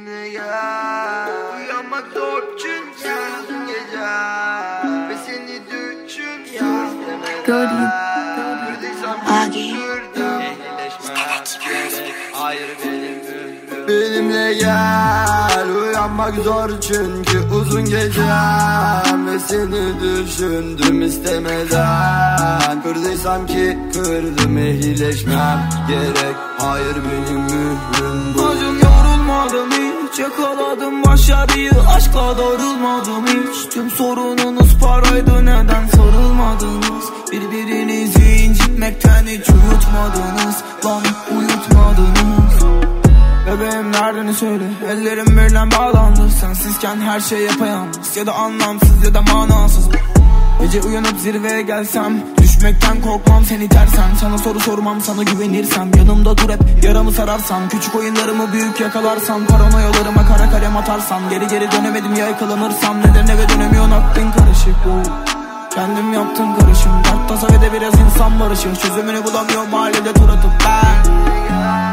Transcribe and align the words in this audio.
Benimle 0.00 0.28
gel 0.30 1.28
Uyanmak 1.56 2.04
zor 2.14 2.42
çünkü 2.58 3.12
uzun 3.42 3.66
gece 3.66 4.00
Ve 5.08 5.16
seni 5.26 5.60
düşün. 5.66 6.40
Hayır 12.32 12.68
benim 12.84 13.88
Benimle 13.88 14.54
gel 14.54 15.66
Uyanmak 15.82 16.34
zor 16.34 16.70
çünkü 16.80 17.38
uzun 17.54 17.84
gecem. 17.84 19.26
Ve 19.26 19.38
seni 19.38 20.00
düşündüm 20.00 21.02
istemeden. 21.02 22.82
Kırdıysam 22.82 23.46
ki 23.46 23.78
kırdım 23.94 24.58
ehlileşmem. 24.58 25.68
Gerek 25.88 26.36
Hayır 26.58 26.96
benim 26.96 27.40
mührüm 27.40 28.34
bu 28.34 28.79
Yakaladım 30.20 31.04
başarıyı 31.04 31.70
Aşkla 31.96 32.38
darılmadım 32.38 33.26
hiç. 33.26 33.74
Tüm 33.74 33.90
sorununuz 33.90 34.78
paraydı 34.78 35.46
neden 35.46 35.86
sarılmadınız? 35.86 37.04
Birbirinizi 37.32 38.44
incitmekten 38.44 39.26
hiç 39.26 39.48
uyutmadınız. 39.48 40.56
Lan 40.84 41.02
uyutmadınız. 41.36 42.80
Bebeğim 43.46 43.92
nereden 43.92 44.32
söyle 44.32 44.64
Ellerim 44.90 45.26
birden 45.26 45.70
bağlandı. 45.70 46.30
Sensizken 46.40 47.00
her 47.00 47.20
şey 47.20 47.38
yapayalnız. 47.38 48.16
Ya 48.16 48.26
da 48.26 48.34
anlamsız 48.34 49.04
ya 49.04 49.14
da 49.14 49.22
manasız. 49.22 49.88
Gece 50.60 50.80
uyanıp 50.88 51.18
zirveye 51.18 51.62
gelsem 51.62 52.22
Düşmekten 52.60 53.00
korkmam 53.00 53.44
seni 53.44 53.68
tersen 53.68 54.14
Sana 54.20 54.38
soru 54.38 54.60
sormam 54.60 55.00
sana 55.00 55.22
güvenirsem. 55.22 55.90
Yanımda 55.96 56.38
dur 56.38 56.50
hep 56.50 56.84
yaramı 56.84 57.12
sararsan 57.12 57.68
Küçük 57.68 57.94
oyunlarımı 57.94 58.52
büyük 58.52 58.80
yakalarsam. 58.80 59.46
Paranoyalarıma 59.46 60.26
kara 60.26 60.50
kalem 60.50 60.76
atarsam. 60.76 61.30
Geri 61.30 61.48
geri 61.48 61.72
dönemedim 61.72 62.14
ya 62.14 62.26
yakalanırsam. 62.26 63.00
Neden 63.00 63.26
eve 63.26 63.48
dönemiyorsun? 63.48 63.90
Aklın 63.90 64.30
karışık 64.30 64.74
bu. 64.84 65.10
Kendim 65.74 66.12
yaptım 66.12 66.58
karışım. 66.58 66.92
Dert 67.04 67.28
tasa 67.28 67.46
ve 67.46 67.60
de 67.60 67.72
biraz 67.72 67.94
insan 68.00 68.40
barışı 68.40 68.74
Çözümünü 68.74 69.24
bulamıyorum 69.24 69.70
mahallede 69.70 70.12
tur 70.12 70.28
atıp 70.28 70.52
ben 70.64 71.89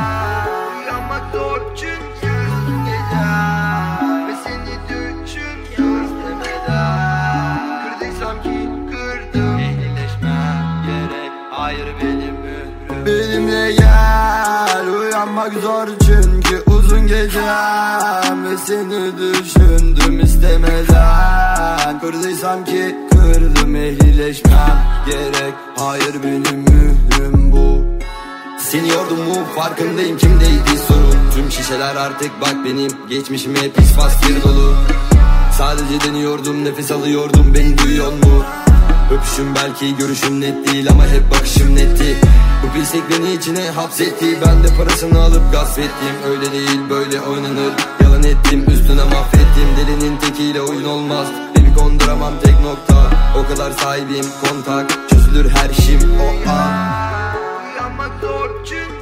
Benimle 13.08 13.72
gel. 13.72 14.88
Uyanmak 15.00 15.54
zor 15.54 15.88
çünkü 16.06 16.64
uzun 16.72 17.08
gecem 17.08 18.46
Ve 18.46 18.58
seni 18.58 19.18
düşündüm 19.18 20.20
istemeden. 20.20 22.00
Kırdıysam 22.00 22.66
ki 22.66 22.96
kırdım 23.12 23.76
ehlileşmem 23.76 24.86
gerek. 25.06 25.54
Hayır 25.76 26.24
benim 26.24 26.60
mührüm 26.60 27.52
bu. 27.52 27.86
Seni 28.60 28.90
yordum 28.90 29.20
mu 29.20 29.36
farkındayım 29.56 30.18
kimdeydi 30.18 30.78
sorun. 30.88 31.32
Tüm 31.36 31.52
şişeler 31.52 31.96
artık 31.96 32.42
bak 32.42 32.56
benim 32.66 32.92
geçmişime 33.10 33.70
pis 33.76 33.92
faskir 33.92 34.44
dolu. 34.44 34.76
Sadece 35.58 36.02
deniyordum 36.08 36.66
nefes 36.66 36.92
alıyordum 36.92 37.54
beni 37.54 37.78
duyuyor 37.78 38.12
mu? 38.12 38.44
Öpüşüm 39.12 39.56
belki 39.56 39.98
görüşüm 39.98 40.42
net 40.42 40.74
değil 40.74 40.90
ama 40.92 41.08
hep 41.08 41.32
bakışım 41.32 41.76
netti. 41.76 42.18
Bu 42.64 42.80
pislik 42.80 43.04
beni 43.10 43.34
içine 43.34 43.70
hapsetti. 43.70 44.38
Ben 44.46 44.64
de 44.64 44.68
parasını 44.78 45.22
alıp 45.22 45.52
gasp 45.52 45.80
ettim. 45.80 46.16
Öyle 46.30 46.52
değil 46.52 46.80
böyle 46.90 47.22
oynanır. 47.22 47.74
Yalan 48.04 48.24
ettim 48.24 48.66
üstüne 48.72 49.04
mahvettim. 49.04 49.68
Delinin 49.78 50.18
tekiyle 50.18 50.62
oyun 50.62 50.84
olmaz. 50.84 51.28
Beni 51.58 51.76
konduramam 51.76 52.34
tek 52.44 52.60
nokta. 52.60 53.10
O 53.40 53.48
kadar 53.48 53.72
sahibim 53.72 54.26
kontak. 54.42 55.10
Çözülür 55.10 55.50
her 55.50 55.70
işim. 55.70 56.00
O 56.22 56.50
an. 56.50 56.72
Uyanmak 57.74 58.12
zor 58.22 58.50
çünkü 58.66 58.97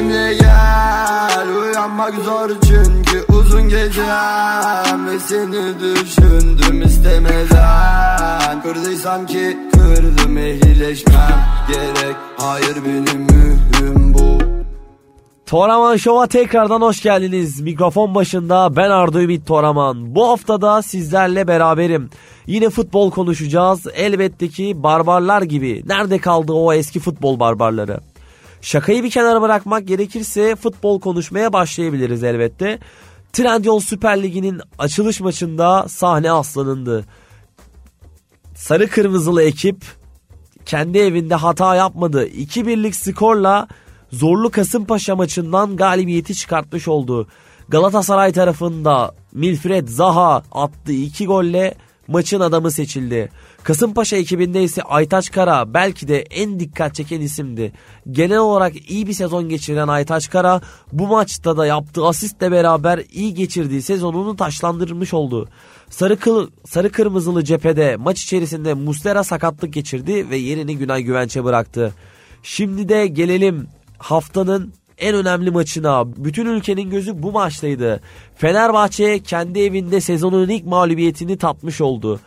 Benimle 0.00 0.34
gel 0.34 1.48
Uyanmak 1.62 2.14
zor 2.14 2.50
çünkü 2.50 3.24
uzun 3.32 3.68
gecem 3.68 5.06
Ve 5.06 5.20
seni 5.20 5.80
düşündüm 5.80 6.82
istemeden 6.82 8.62
Kırdıysam 8.62 9.26
ki 9.26 9.58
kırdım 9.72 10.38
ehlileşmem 10.38 11.44
gerek 11.68 12.16
Hayır 12.36 12.76
benim 12.86 13.20
mührüm 13.20 14.14
bu 14.14 14.38
Toraman 15.46 15.96
Show'a 15.96 16.26
tekrardan 16.26 16.80
hoş 16.80 17.02
geldiniz. 17.02 17.60
Mikrofon 17.60 18.14
başında 18.14 18.76
ben 18.76 18.90
Arda 18.90 19.22
Ümit 19.22 19.46
Toraman. 19.46 20.14
Bu 20.14 20.28
haftada 20.28 20.82
sizlerle 20.82 21.48
beraberim. 21.48 22.10
Yine 22.46 22.70
futbol 22.70 23.10
konuşacağız. 23.10 23.86
Elbette 23.94 24.48
ki 24.48 24.82
barbarlar 24.82 25.42
gibi. 25.42 25.82
Nerede 25.86 26.18
kaldı 26.18 26.52
o 26.52 26.72
eski 26.72 27.00
futbol 27.00 27.40
barbarları? 27.40 28.00
Şakayı 28.60 29.04
bir 29.04 29.10
kenara 29.10 29.42
bırakmak 29.42 29.86
gerekirse 29.86 30.56
futbol 30.56 31.00
konuşmaya 31.00 31.52
başlayabiliriz 31.52 32.24
elbette. 32.24 32.78
Trendyol 33.32 33.80
Süper 33.80 34.22
Ligi'nin 34.22 34.60
açılış 34.78 35.20
maçında 35.20 35.88
sahne 35.88 36.32
aslanındı. 36.32 37.04
Sarı 38.54 38.88
kırmızılı 38.88 39.42
ekip 39.42 39.84
kendi 40.66 40.98
evinde 40.98 41.34
hata 41.34 41.74
yapmadı. 41.74 42.26
2-1'lik 42.26 42.96
skorla 42.96 43.68
zorlu 44.12 44.50
Kasımpaşa 44.50 45.16
maçından 45.16 45.76
galibiyeti 45.76 46.34
çıkartmış 46.34 46.88
oldu. 46.88 47.28
Galatasaray 47.68 48.32
tarafında 48.32 49.14
Milfred 49.32 49.88
Zaha 49.88 50.42
attığı 50.52 50.92
iki 50.92 51.26
golle 51.26 51.74
maçın 52.08 52.40
adamı 52.40 52.70
seçildi. 52.70 53.30
Kasımpaşa 53.62 54.16
ekibinde 54.16 54.62
ise 54.62 54.82
Aytaç 54.82 55.30
Kara 55.30 55.74
belki 55.74 56.08
de 56.08 56.20
en 56.20 56.60
dikkat 56.60 56.94
çeken 56.94 57.20
isimdi. 57.20 57.72
Genel 58.10 58.38
olarak 58.38 58.90
iyi 58.90 59.06
bir 59.06 59.12
sezon 59.12 59.48
geçiren 59.48 59.88
Aytaç 59.88 60.30
Kara 60.30 60.60
bu 60.92 61.06
maçta 61.06 61.56
da 61.56 61.66
yaptığı 61.66 62.06
asistle 62.06 62.52
beraber 62.52 63.02
iyi 63.12 63.34
geçirdiği 63.34 63.82
sezonunu 63.82 64.36
taşlandırmış 64.36 65.14
oldu. 65.14 65.48
Sarı, 65.90 66.16
kıl, 66.16 66.50
sarı 66.66 66.92
kırmızılı 66.92 67.44
cephede 67.44 67.96
maç 67.96 68.22
içerisinde 68.22 68.74
Muslera 68.74 69.24
sakatlık 69.24 69.72
geçirdi 69.72 70.30
ve 70.30 70.36
yerini 70.36 70.78
Günay 70.78 71.02
Güvenç'e 71.02 71.44
bıraktı. 71.44 71.94
Şimdi 72.42 72.88
de 72.88 73.06
gelelim 73.06 73.66
haftanın 73.98 74.72
en 74.98 75.14
önemli 75.14 75.50
maçına. 75.50 76.16
Bütün 76.16 76.46
ülkenin 76.46 76.90
gözü 76.90 77.22
bu 77.22 77.32
maçtaydı. 77.32 78.00
Fenerbahçe 78.36 79.22
kendi 79.22 79.60
evinde 79.60 80.00
sezonun 80.00 80.48
ilk 80.48 80.66
mağlubiyetini 80.66 81.38
tatmış 81.38 81.80
oldu. 81.80 82.20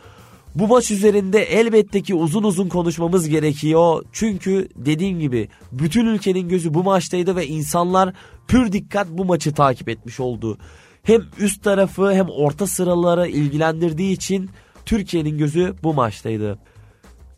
Bu 0.54 0.68
maç 0.68 0.90
üzerinde 0.90 1.42
elbette 1.42 2.02
ki 2.02 2.14
uzun 2.14 2.42
uzun 2.42 2.68
konuşmamız 2.68 3.28
gerekiyor. 3.28 4.04
Çünkü 4.12 4.68
dediğim 4.76 5.20
gibi 5.20 5.48
bütün 5.72 6.06
ülkenin 6.06 6.48
gözü 6.48 6.74
bu 6.74 6.84
maçtaydı 6.84 7.36
ve 7.36 7.46
insanlar 7.46 8.14
pür 8.48 8.72
dikkat 8.72 9.08
bu 9.10 9.24
maçı 9.24 9.54
takip 9.54 9.88
etmiş 9.88 10.20
oldu. 10.20 10.58
Hem 11.02 11.22
üst 11.38 11.64
tarafı 11.64 12.12
hem 12.12 12.26
orta 12.28 12.66
sıraları 12.66 13.28
ilgilendirdiği 13.28 14.12
için 14.12 14.50
Türkiye'nin 14.86 15.38
gözü 15.38 15.74
bu 15.82 15.94
maçtaydı. 15.94 16.58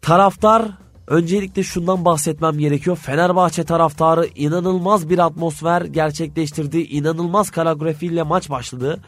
Taraftar 0.03 0.69
öncelikle 1.07 1.63
şundan 1.63 2.05
bahsetmem 2.05 2.59
gerekiyor. 2.59 2.97
Fenerbahçe 2.97 3.65
taraftarı 3.65 4.27
inanılmaz 4.35 5.11
bir 5.11 5.19
atmosfer 5.19 5.83
gerçekleştirdi. 5.83 6.79
İnanılmaz 6.79 7.51
koreografiyle 7.51 8.23
maç 8.23 8.51
başladı. 8.51 9.01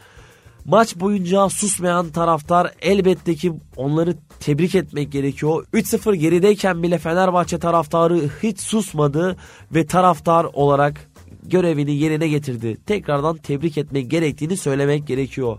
Maç 0.65 0.95
boyunca 0.95 1.49
susmayan 1.49 2.09
taraftar 2.09 2.73
elbette 2.81 3.35
ki 3.35 3.53
onları 3.77 4.15
tebrik 4.39 4.75
etmek 4.75 5.11
gerekiyor. 5.11 5.65
3-0 5.73 6.15
gerideyken 6.15 6.83
bile 6.83 6.97
Fenerbahçe 6.97 7.59
taraftarı 7.59 8.29
hiç 8.43 8.59
susmadı 8.59 9.37
ve 9.71 9.85
taraftar 9.85 10.43
olarak 10.43 11.09
görevini 11.43 11.95
yerine 11.95 12.27
getirdi. 12.27 12.77
Tekrardan 12.85 13.37
tebrik 13.37 13.77
etmek 13.77 14.11
gerektiğini 14.11 14.57
söylemek 14.57 15.07
gerekiyor. 15.07 15.57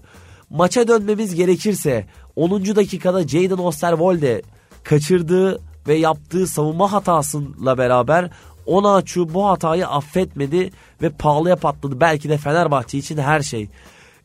Maça 0.50 0.88
dönmemiz 0.88 1.34
gerekirse 1.34 2.06
10. 2.36 2.50
dakikada 2.76 3.28
Jadon 3.28 3.58
Osterwolde 3.58 4.42
kaçırdığı 4.82 5.60
ve 5.88 5.94
yaptığı 5.94 6.46
savunma 6.46 6.92
hatasıyla 6.92 7.78
beraber 7.78 8.30
Onaçu 8.66 9.34
bu 9.34 9.46
hatayı 9.48 9.86
affetmedi 9.86 10.70
ve 11.02 11.10
pahalıya 11.10 11.56
patladı. 11.56 12.00
Belki 12.00 12.28
de 12.28 12.38
Fenerbahçe 12.38 12.98
için 12.98 13.18
her 13.18 13.40
şey. 13.40 13.68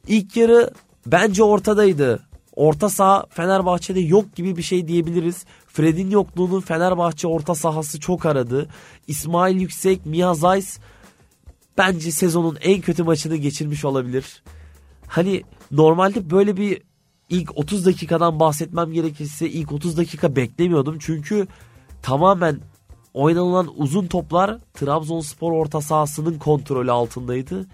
İlk 0.07 0.37
yarı 0.37 0.71
bence 1.05 1.43
ortadaydı. 1.43 2.19
Orta 2.55 2.89
saha 2.89 3.25
Fenerbahçe'de 3.29 3.99
yok 3.99 4.35
gibi 4.35 4.57
bir 4.57 4.61
şey 4.61 4.87
diyebiliriz. 4.87 5.45
Fred'in 5.67 6.09
yokluğunun 6.09 6.61
Fenerbahçe 6.61 7.27
orta 7.27 7.55
sahası 7.55 7.99
çok 7.99 8.25
aradı. 8.25 8.69
İsmail 9.07 9.61
Yüksek, 9.61 10.05
Mia 10.05 10.33
Zeiss 10.33 10.79
bence 11.77 12.11
sezonun 12.11 12.57
en 12.61 12.81
kötü 12.81 13.03
maçını 13.03 13.35
geçirmiş 13.35 13.85
olabilir. 13.85 14.43
Hani 15.07 15.43
normalde 15.71 16.29
böyle 16.29 16.57
bir 16.57 16.81
ilk 17.29 17.57
30 17.57 17.85
dakikadan 17.85 18.39
bahsetmem 18.39 18.91
gerekirse 18.91 19.49
ilk 19.49 19.71
30 19.71 19.97
dakika 19.97 20.35
beklemiyordum. 20.35 20.97
Çünkü 20.99 21.47
tamamen 22.01 22.59
oynanılan 23.13 23.69
uzun 23.77 24.07
toplar 24.07 24.57
Trabzonspor 24.73 25.51
orta 25.51 25.81
sahasının 25.81 26.39
kontrolü 26.39 26.91
altındaydı. 26.91 27.67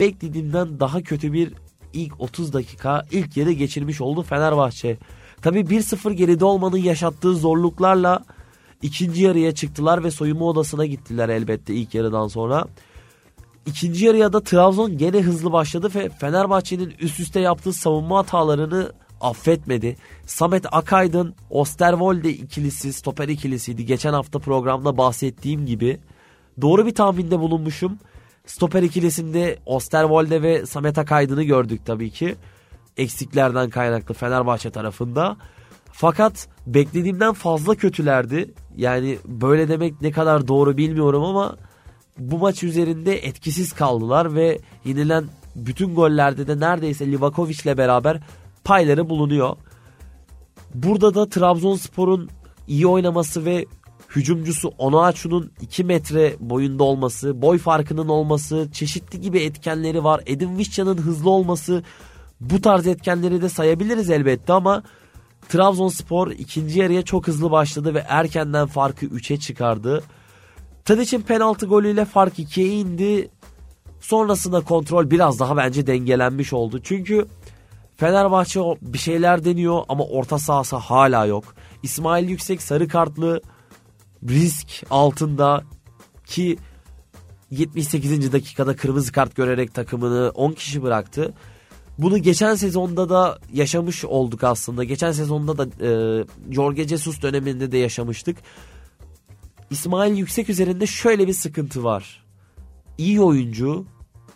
Beklediğimden 0.00 0.80
daha 0.80 1.02
kötü 1.02 1.32
bir 1.32 1.52
ilk 1.92 2.20
30 2.20 2.52
dakika 2.52 3.06
ilk 3.10 3.36
yarı 3.36 3.52
geçirmiş 3.52 4.00
oldu 4.00 4.22
Fenerbahçe. 4.22 4.98
Tabi 5.42 5.60
1-0 5.60 6.12
geride 6.12 6.44
olmanın 6.44 6.76
yaşattığı 6.76 7.34
zorluklarla 7.34 8.24
ikinci 8.82 9.22
yarıya 9.22 9.54
çıktılar 9.54 10.04
ve 10.04 10.10
soyunma 10.10 10.44
odasına 10.44 10.86
gittiler 10.86 11.28
elbette 11.28 11.74
ilk 11.74 11.94
yarıdan 11.94 12.28
sonra. 12.28 12.66
İkinci 13.66 14.04
yarıya 14.04 14.32
da 14.32 14.40
Trabzon 14.40 14.98
gene 14.98 15.20
hızlı 15.20 15.52
başladı 15.52 15.90
ve 15.94 16.08
Fenerbahçe'nin 16.08 16.94
üst 17.00 17.20
üste 17.20 17.40
yaptığı 17.40 17.72
savunma 17.72 18.18
hatalarını 18.18 18.92
affetmedi. 19.20 19.96
Samet 20.26 20.66
Akaydın, 20.72 21.34
Osterwolde 21.50 22.30
ikilisi, 22.30 22.92
stoper 22.92 23.28
ikilisiydi. 23.28 23.86
Geçen 23.86 24.12
hafta 24.12 24.38
programda 24.38 24.96
bahsettiğim 24.96 25.66
gibi. 25.66 26.00
Doğru 26.60 26.86
bir 26.86 26.94
tahminde 26.94 27.38
bulunmuşum. 27.38 27.98
Stoper 28.46 28.82
ikilisinde 28.82 29.58
Osterwolde 29.66 30.42
ve 30.42 30.66
Samet 30.66 30.98
Akaydın'ı 30.98 31.42
gördük 31.42 31.80
tabii 31.86 32.10
ki. 32.10 32.36
Eksiklerden 32.96 33.70
kaynaklı 33.70 34.14
Fenerbahçe 34.14 34.70
tarafında. 34.70 35.36
Fakat 35.92 36.48
beklediğimden 36.66 37.32
fazla 37.32 37.74
kötülerdi. 37.74 38.54
Yani 38.76 39.18
böyle 39.24 39.68
demek 39.68 40.02
ne 40.02 40.10
kadar 40.10 40.48
doğru 40.48 40.76
bilmiyorum 40.76 41.24
ama 41.24 41.56
bu 42.18 42.38
maç 42.38 42.62
üzerinde 42.62 43.26
etkisiz 43.26 43.72
kaldılar 43.72 44.34
ve 44.34 44.58
yenilen 44.84 45.24
bütün 45.56 45.94
gollerde 45.94 46.46
de 46.46 46.60
neredeyse 46.60 47.06
Livakovic 47.06 47.56
ile 47.64 47.78
beraber 47.78 48.20
payları 48.64 49.08
bulunuyor. 49.08 49.56
Burada 50.74 51.14
da 51.14 51.28
Trabzonspor'un 51.28 52.30
iyi 52.68 52.86
oynaması 52.86 53.44
ve 53.44 53.66
hücumcusu 54.16 54.68
Onuachu'nun 54.78 55.52
2 55.60 55.84
metre 55.84 56.36
boyunda 56.40 56.84
olması, 56.84 57.42
boy 57.42 57.58
farkının 57.58 58.08
olması, 58.08 58.68
çeşitli 58.72 59.20
gibi 59.20 59.38
etkenleri 59.38 60.04
var. 60.04 60.20
Edin 60.26 60.58
Vişcan'ın 60.58 60.98
hızlı 60.98 61.30
olması 61.30 61.82
bu 62.40 62.60
tarz 62.60 62.86
etkenleri 62.86 63.42
de 63.42 63.48
sayabiliriz 63.48 64.10
elbette 64.10 64.52
ama 64.52 64.82
Trabzonspor 65.48 66.30
ikinci 66.30 66.78
yarıya 66.78 67.02
çok 67.02 67.28
hızlı 67.28 67.50
başladı 67.50 67.94
ve 67.94 68.04
erkenden 68.08 68.66
farkı 68.66 69.06
3'e 69.06 69.36
çıkardı. 69.36 70.02
Tadic'in 70.84 71.20
penaltı 71.20 71.66
golüyle 71.66 72.04
fark 72.04 72.38
2'ye 72.38 72.68
indi. 72.68 73.30
Sonrasında 74.00 74.60
kontrol 74.60 75.10
biraz 75.10 75.40
daha 75.40 75.56
bence 75.56 75.86
dengelenmiş 75.86 76.52
oldu. 76.52 76.80
Çünkü 76.82 77.26
Fenerbahçe 77.96 78.60
bir 78.82 78.98
şeyler 78.98 79.44
deniyor 79.44 79.82
ama 79.88 80.04
orta 80.04 80.38
sahası 80.38 80.76
hala 80.76 81.26
yok. 81.26 81.44
İsmail 81.82 82.28
Yüksek 82.28 82.62
sarı 82.62 82.88
kartlı 82.88 83.40
risk 84.28 84.68
altında 84.90 85.64
ki 86.26 86.58
78. 87.50 88.32
dakikada 88.32 88.76
kırmızı 88.76 89.12
kart 89.12 89.36
görerek 89.36 89.74
takımını 89.74 90.32
10 90.34 90.52
kişi 90.52 90.82
bıraktı. 90.82 91.34
Bunu 91.98 92.18
geçen 92.18 92.54
sezonda 92.54 93.08
da 93.08 93.38
yaşamış 93.52 94.04
olduk 94.04 94.44
aslında. 94.44 94.84
Geçen 94.84 95.12
sezonda 95.12 95.58
da 95.58 95.86
e, 95.86 96.24
Jorge 96.50 96.88
Jesus 96.88 97.22
döneminde 97.22 97.72
de 97.72 97.78
yaşamıştık. 97.78 98.36
İsmail 99.70 100.16
Yüksek 100.16 100.48
üzerinde 100.50 100.86
şöyle 100.86 101.28
bir 101.28 101.32
sıkıntı 101.32 101.84
var. 101.84 102.24
İyi 102.98 103.20
oyuncu, 103.20 103.86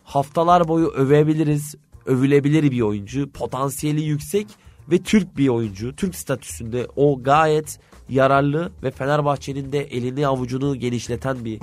haftalar 0.04 0.68
boyu 0.68 0.88
övebiliriz, 0.88 1.74
övülebilir 2.06 2.70
bir 2.70 2.80
oyuncu, 2.80 3.30
potansiyeli 3.32 4.02
yüksek 4.02 4.46
ve 4.90 4.98
Türk 4.98 5.36
bir 5.36 5.48
oyuncu. 5.48 5.96
Türk 5.96 6.14
statüsünde 6.14 6.86
o 6.96 7.22
gayet 7.22 7.80
yararlı 8.08 8.72
ve 8.82 8.90
Fenerbahçe'nin 8.90 9.72
de 9.72 9.84
elini 9.84 10.26
avucunu 10.26 10.76
genişleten 10.76 11.44
bir 11.44 11.60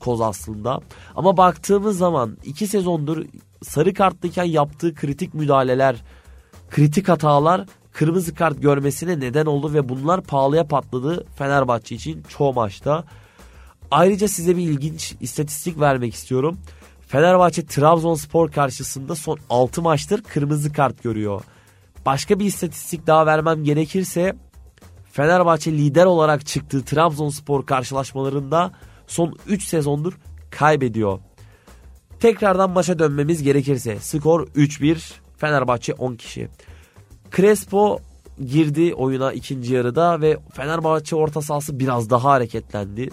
koz 0.00 0.20
aslında. 0.20 0.80
Ama 1.16 1.36
baktığımız 1.36 1.98
zaman 1.98 2.36
iki 2.44 2.66
sezondur 2.66 3.24
sarı 3.62 3.94
kartlıyken 3.94 4.44
yaptığı 4.44 4.94
kritik 4.94 5.34
müdahaleler, 5.34 5.96
kritik 6.70 7.08
hatalar 7.08 7.66
kırmızı 7.92 8.34
kart 8.34 8.62
görmesine 8.62 9.20
neden 9.20 9.46
oldu 9.46 9.74
ve 9.74 9.88
bunlar 9.88 10.22
pahalıya 10.22 10.66
patladı 10.66 11.24
Fenerbahçe 11.36 11.94
için 11.94 12.22
çoğu 12.22 12.52
maçta. 12.52 13.04
Ayrıca 13.90 14.28
size 14.28 14.56
bir 14.56 14.62
ilginç 14.62 15.14
istatistik 15.20 15.80
vermek 15.80 16.14
istiyorum. 16.14 16.58
Fenerbahçe 17.08 17.66
Trabzonspor 17.66 18.50
karşısında 18.50 19.14
son 19.14 19.38
6 19.50 19.82
maçtır 19.82 20.22
kırmızı 20.22 20.72
kart 20.72 21.02
görüyor. 21.02 21.42
Başka 22.06 22.38
bir 22.38 22.44
istatistik 22.44 23.06
daha 23.06 23.26
vermem 23.26 23.64
gerekirse 23.64 24.36
Fenerbahçe 25.14 25.72
lider 25.72 26.04
olarak 26.04 26.46
çıktığı 26.46 26.84
Trabzonspor 26.84 27.66
karşılaşmalarında 27.66 28.72
son 29.06 29.36
3 29.46 29.64
sezondur 29.64 30.12
kaybediyor. 30.50 31.18
Tekrardan 32.20 32.70
maça 32.70 32.98
dönmemiz 32.98 33.42
gerekirse 33.42 33.98
skor 34.00 34.46
3-1 34.46 35.12
Fenerbahçe 35.36 35.94
10 35.94 36.14
kişi. 36.14 36.48
Crespo 37.36 37.98
girdi 38.46 38.94
oyuna 38.94 39.32
ikinci 39.32 39.74
yarıda 39.74 40.20
ve 40.20 40.38
Fenerbahçe 40.52 41.16
orta 41.16 41.42
sahası 41.42 41.78
biraz 41.78 42.10
daha 42.10 42.24
hareketlendi. 42.30 43.10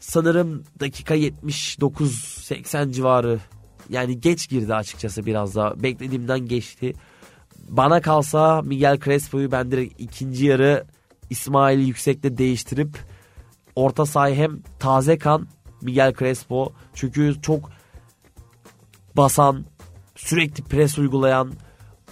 Sanırım 0.00 0.62
dakika 0.80 1.16
79-80 1.16 2.92
civarı 2.92 3.38
yani 3.90 4.20
geç 4.20 4.48
girdi 4.48 4.74
açıkçası 4.74 5.26
biraz 5.26 5.54
daha 5.54 5.82
beklediğimden 5.82 6.40
geçti. 6.46 6.92
Bana 7.68 8.00
kalsa 8.00 8.62
Miguel 8.62 8.98
Crespo'yu 8.98 9.52
ben 9.52 9.70
direkt 9.70 10.00
ikinci 10.00 10.46
yarı 10.46 10.84
İsmail 11.30 11.86
Yüksek'le 11.86 12.38
değiştirip 12.38 12.98
orta 13.76 14.06
sahayı 14.06 14.36
hem 14.36 14.58
taze 14.78 15.18
kan 15.18 15.46
Miguel 15.82 16.14
Crespo 16.18 16.72
çünkü 16.94 17.34
çok 17.42 17.70
basan 19.16 19.64
sürekli 20.16 20.64
pres 20.64 20.98
uygulayan 20.98 21.52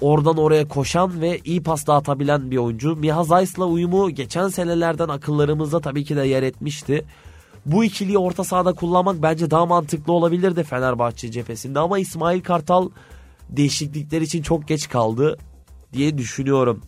oradan 0.01 0.37
oraya 0.37 0.69
koşan 0.69 1.21
ve 1.21 1.41
iyi 1.45 1.63
pas 1.63 1.87
dağıtabilen 1.87 2.51
bir 2.51 2.57
oyuncu. 2.57 2.97
Miha 2.97 3.25
Zayt'la 3.25 3.65
uyumu 3.65 4.11
geçen 4.11 4.49
senelerden 4.49 5.09
akıllarımızda 5.09 5.81
tabii 5.81 6.05
ki 6.05 6.17
de 6.17 6.27
yer 6.27 6.43
etmişti. 6.43 7.05
Bu 7.67 7.85
ikiliyi 7.85 8.19
orta 8.19 8.45
sahada 8.45 8.73
kullanmak 8.73 9.23
bence 9.23 9.51
daha 9.51 9.67
mantıklı 9.67 10.13
olabilirdi 10.13 10.65
Fenerbahçe 10.65 11.31
cephesinde 11.31 11.79
ama 11.79 11.99
İsmail 11.99 12.43
Kartal 12.43 12.91
değişiklikler 13.49 14.21
için 14.21 14.43
çok 14.43 14.69
geç 14.69 14.89
kaldı 14.89 15.39
diye 15.93 16.19
düşünüyorum. 16.19 16.83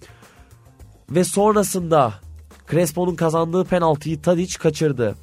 Ve 1.10 1.24
sonrasında 1.24 2.14
Crespo'nun 2.70 3.14
kazandığı 3.14 3.64
penaltıyı 3.64 4.22
Tadic 4.22 4.58
kaçırdı. 4.58 5.14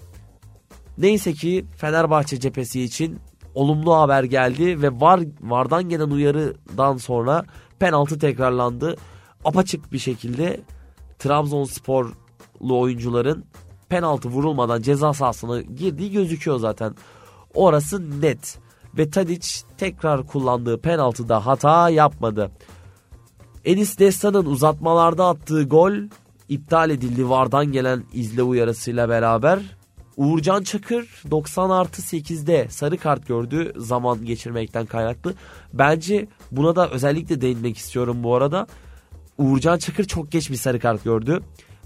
Neyse 0.98 1.34
ki 1.34 1.66
Fenerbahçe 1.78 2.40
cephesi 2.40 2.82
için 2.82 3.20
olumlu 3.56 3.96
haber 3.96 4.24
geldi 4.24 4.82
ve 4.82 5.00
var 5.02 5.20
vardan 5.42 5.90
gelen 5.90 6.10
uyarıdan 6.10 6.98
sonra 6.98 7.46
penaltı 7.80 8.20
tekrarlandı. 8.20 8.96
Apaçık 9.46 9.94
bir 9.94 10.00
şekilde 10.00 10.62
Trabzonsporlu 11.20 12.80
oyuncuların 12.80 13.46
penaltı 13.90 14.30
vurulmadan 14.30 14.82
ceza 14.82 15.13
sahasına 15.13 15.62
girdiği 15.62 16.12
gözüküyor 16.12 16.60
zaten. 16.60 16.96
Orası 17.54 18.22
net. 18.22 18.60
Ve 18.98 19.10
Tadic 19.10 19.48
tekrar 19.78 20.28
kullandığı 20.28 20.82
penaltıda 20.82 21.46
hata 21.46 21.90
yapmadı. 21.90 22.52
Enis 23.65 24.00
Destan'ın 24.00 24.46
uzatmalarda 24.46 25.27
attığı 25.27 25.63
gol 25.63 25.93
iptal 26.50 26.89
edildi 26.89 27.29
Vardan 27.29 27.72
gelen 27.72 28.03
izle 28.13 28.43
uyarısıyla 28.43 29.10
beraber. 29.10 29.60
Uğurcan 30.17 30.63
Çakır 30.63 31.24
90 31.32 31.70
artı 31.70 32.01
8'de 32.01 32.67
sarı 32.70 32.98
kart 32.98 33.27
gördü 33.27 33.74
zaman 33.77 34.25
geçirmekten 34.25 34.86
kaynaklı. 34.86 35.34
Bence 35.74 36.27
buna 36.51 36.75
da 36.75 36.89
özellikle 36.89 37.41
değinmek 37.41 37.77
istiyorum 37.77 38.24
bu 38.24 38.36
arada. 38.36 38.67
Uğurcan 39.38 39.77
Çakır 39.77 40.03
çok 40.03 40.32
geç 40.32 40.50
bir 40.50 40.55
sarı 40.55 40.79
kart 40.79 41.03
gördü. 41.03 41.41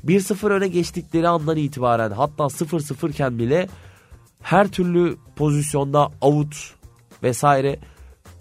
1-0 0.05 0.49
öne 0.49 0.67
geçtikleri 0.67 1.27
andan 1.27 1.57
itibaren 1.57 2.11
hatta 2.11 2.43
0-0 2.43 3.09
iken 3.09 3.39
bile 3.39 3.67
her 4.41 4.67
türlü 4.67 5.17
pozisyonda 5.35 6.09
out 6.21 6.55
vesaire 7.23 7.79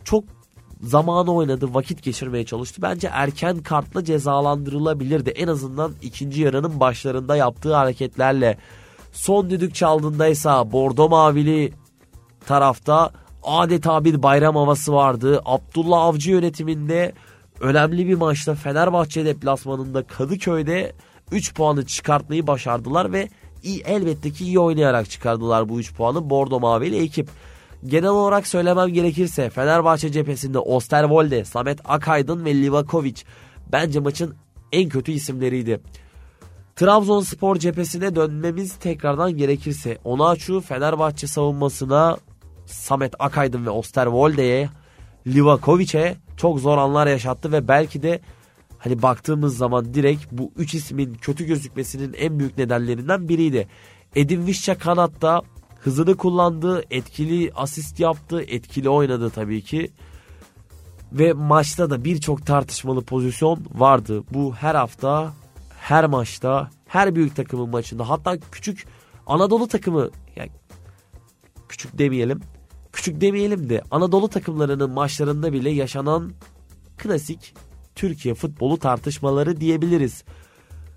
çok 0.05 0.36
zamanı 0.83 1.35
oynadı, 1.35 1.75
vakit 1.75 2.03
geçirmeye 2.03 2.45
çalıştı. 2.45 2.83
Bence 2.83 3.09
erken 3.13 3.59
kartla 3.59 4.05
cezalandırılabilirdi. 4.05 5.31
En 5.31 5.49
azından 5.49 5.93
ikinci 6.03 6.43
yarının 6.43 6.81
başlarında 6.81 7.37
yaptığı 7.37 7.75
hareketlerle. 7.75 8.59
Son 9.13 9.51
düdük 9.51 9.75
çaldığındaysa 9.75 10.73
bordo 10.73 11.09
mavili 11.09 11.73
tarafta 12.47 13.11
adeta 13.43 14.05
bir 14.05 14.23
bayram 14.23 14.57
havası 14.57 14.93
vardı. 14.93 15.43
Abdullah 15.45 16.03
Avcı 16.03 16.31
yönetiminde 16.31 17.13
önemli 17.61 18.09
bir 18.09 18.15
maçta 18.15 18.55
Fenerbahçe 18.55 19.25
deplasmanında 19.25 20.03
Kadıköy'de 20.03 20.93
3 21.33 21.55
puanı 21.55 21.87
çıkartmayı 21.87 22.47
başardılar 22.47 23.13
ve 23.13 23.29
iyi, 23.63 23.81
elbette 23.81 24.31
ki 24.31 24.45
iyi 24.45 24.59
oynayarak 24.59 25.11
çıkardılar 25.11 25.69
bu 25.69 25.81
3 25.81 25.95
puanı 25.95 26.31
Bordo 26.31 26.61
Mavili 26.61 27.03
ekip. 27.03 27.29
Genel 27.85 28.09
olarak 28.09 28.47
söylemem 28.47 28.89
gerekirse 28.89 29.51
Fenerbahçe 29.51 30.13
cephesinde 30.13 30.59
Osterwolde, 30.59 31.45
Samet 31.45 31.81
Akaydın 31.85 32.45
ve 32.45 32.55
Livakovic 32.55 33.23
bence 33.73 34.01
maçın 34.01 34.35
en 34.73 34.89
kötü 34.89 35.13
isimleriydi. 35.13 35.81
Trabzonspor 36.77 37.57
cephesine 37.57 38.17
dönmemiz 38.17 38.77
tekrardan 38.77 39.37
gerekirse 39.37 39.99
Onaçu 40.05 40.61
Fenerbahçe 40.61 41.27
savunmasına 41.27 42.17
Samet 42.67 43.15
Akaydın 43.19 43.67
ve 43.67 43.71
Osterwolde'ye 43.71 44.69
Livakovic'e 45.27 46.17
çok 46.37 46.61
zor 46.61 46.79
anlar 46.79 47.07
yaşattı 47.07 47.53
ve 47.53 47.69
belki 47.69 48.03
de 48.03 48.21
hani 48.79 49.03
baktığımız 49.03 49.57
zaman 49.57 49.95
direkt 49.95 50.33
bu 50.33 50.53
üç 50.57 50.75
ismin 50.75 51.15
kötü 51.15 51.45
gözükmesinin 51.45 52.15
en 52.19 52.39
büyük 52.39 52.59
nedenlerinden 52.59 53.29
biriydi. 53.29 53.69
Edin 54.17 54.47
Visca 54.47 54.79
kanatta 54.79 55.43
hızını 55.87 56.17
kullandı, 56.17 56.85
etkili 56.91 57.53
asist 57.55 58.01
yaptı, 58.01 58.43
etkili 58.43 58.89
oynadı 58.89 59.31
tabii 59.31 59.63
ki. 59.63 59.91
Ve 61.13 61.33
maçta 61.33 61.91
da 61.91 62.05
birçok 62.05 62.47
tartışmalı 62.47 63.05
pozisyon 63.05 63.67
vardı. 63.75 64.23
Bu 64.31 64.55
her 64.55 64.75
hafta, 64.75 65.33
her 65.79 66.07
maçta, 66.07 66.71
her 66.87 67.15
büyük 67.15 67.37
takımın 67.37 67.69
maçında 67.69 68.09
hatta 68.09 68.39
küçük 68.53 68.87
Anadolu 69.27 69.69
takımı 69.69 70.11
yani 70.37 70.51
küçük 71.69 71.99
demeyelim. 71.99 72.41
Küçük 72.93 73.21
demeyelim 73.21 73.69
de 73.69 73.83
Anadolu 73.91 74.29
takımlarının 74.29 74.91
maçlarında 74.91 75.53
bile 75.53 75.71
yaşanan 75.71 76.33
klasik 76.97 77.55
Türkiye 77.95 78.35
futbolu 78.35 78.79
tartışmaları 78.79 79.61
diyebiliriz. 79.61 80.25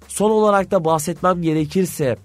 Son 0.08 0.32
olarak 0.32 0.72
da 0.72 0.86
bahsetmem 0.86 1.42
gerekirse 1.42 2.18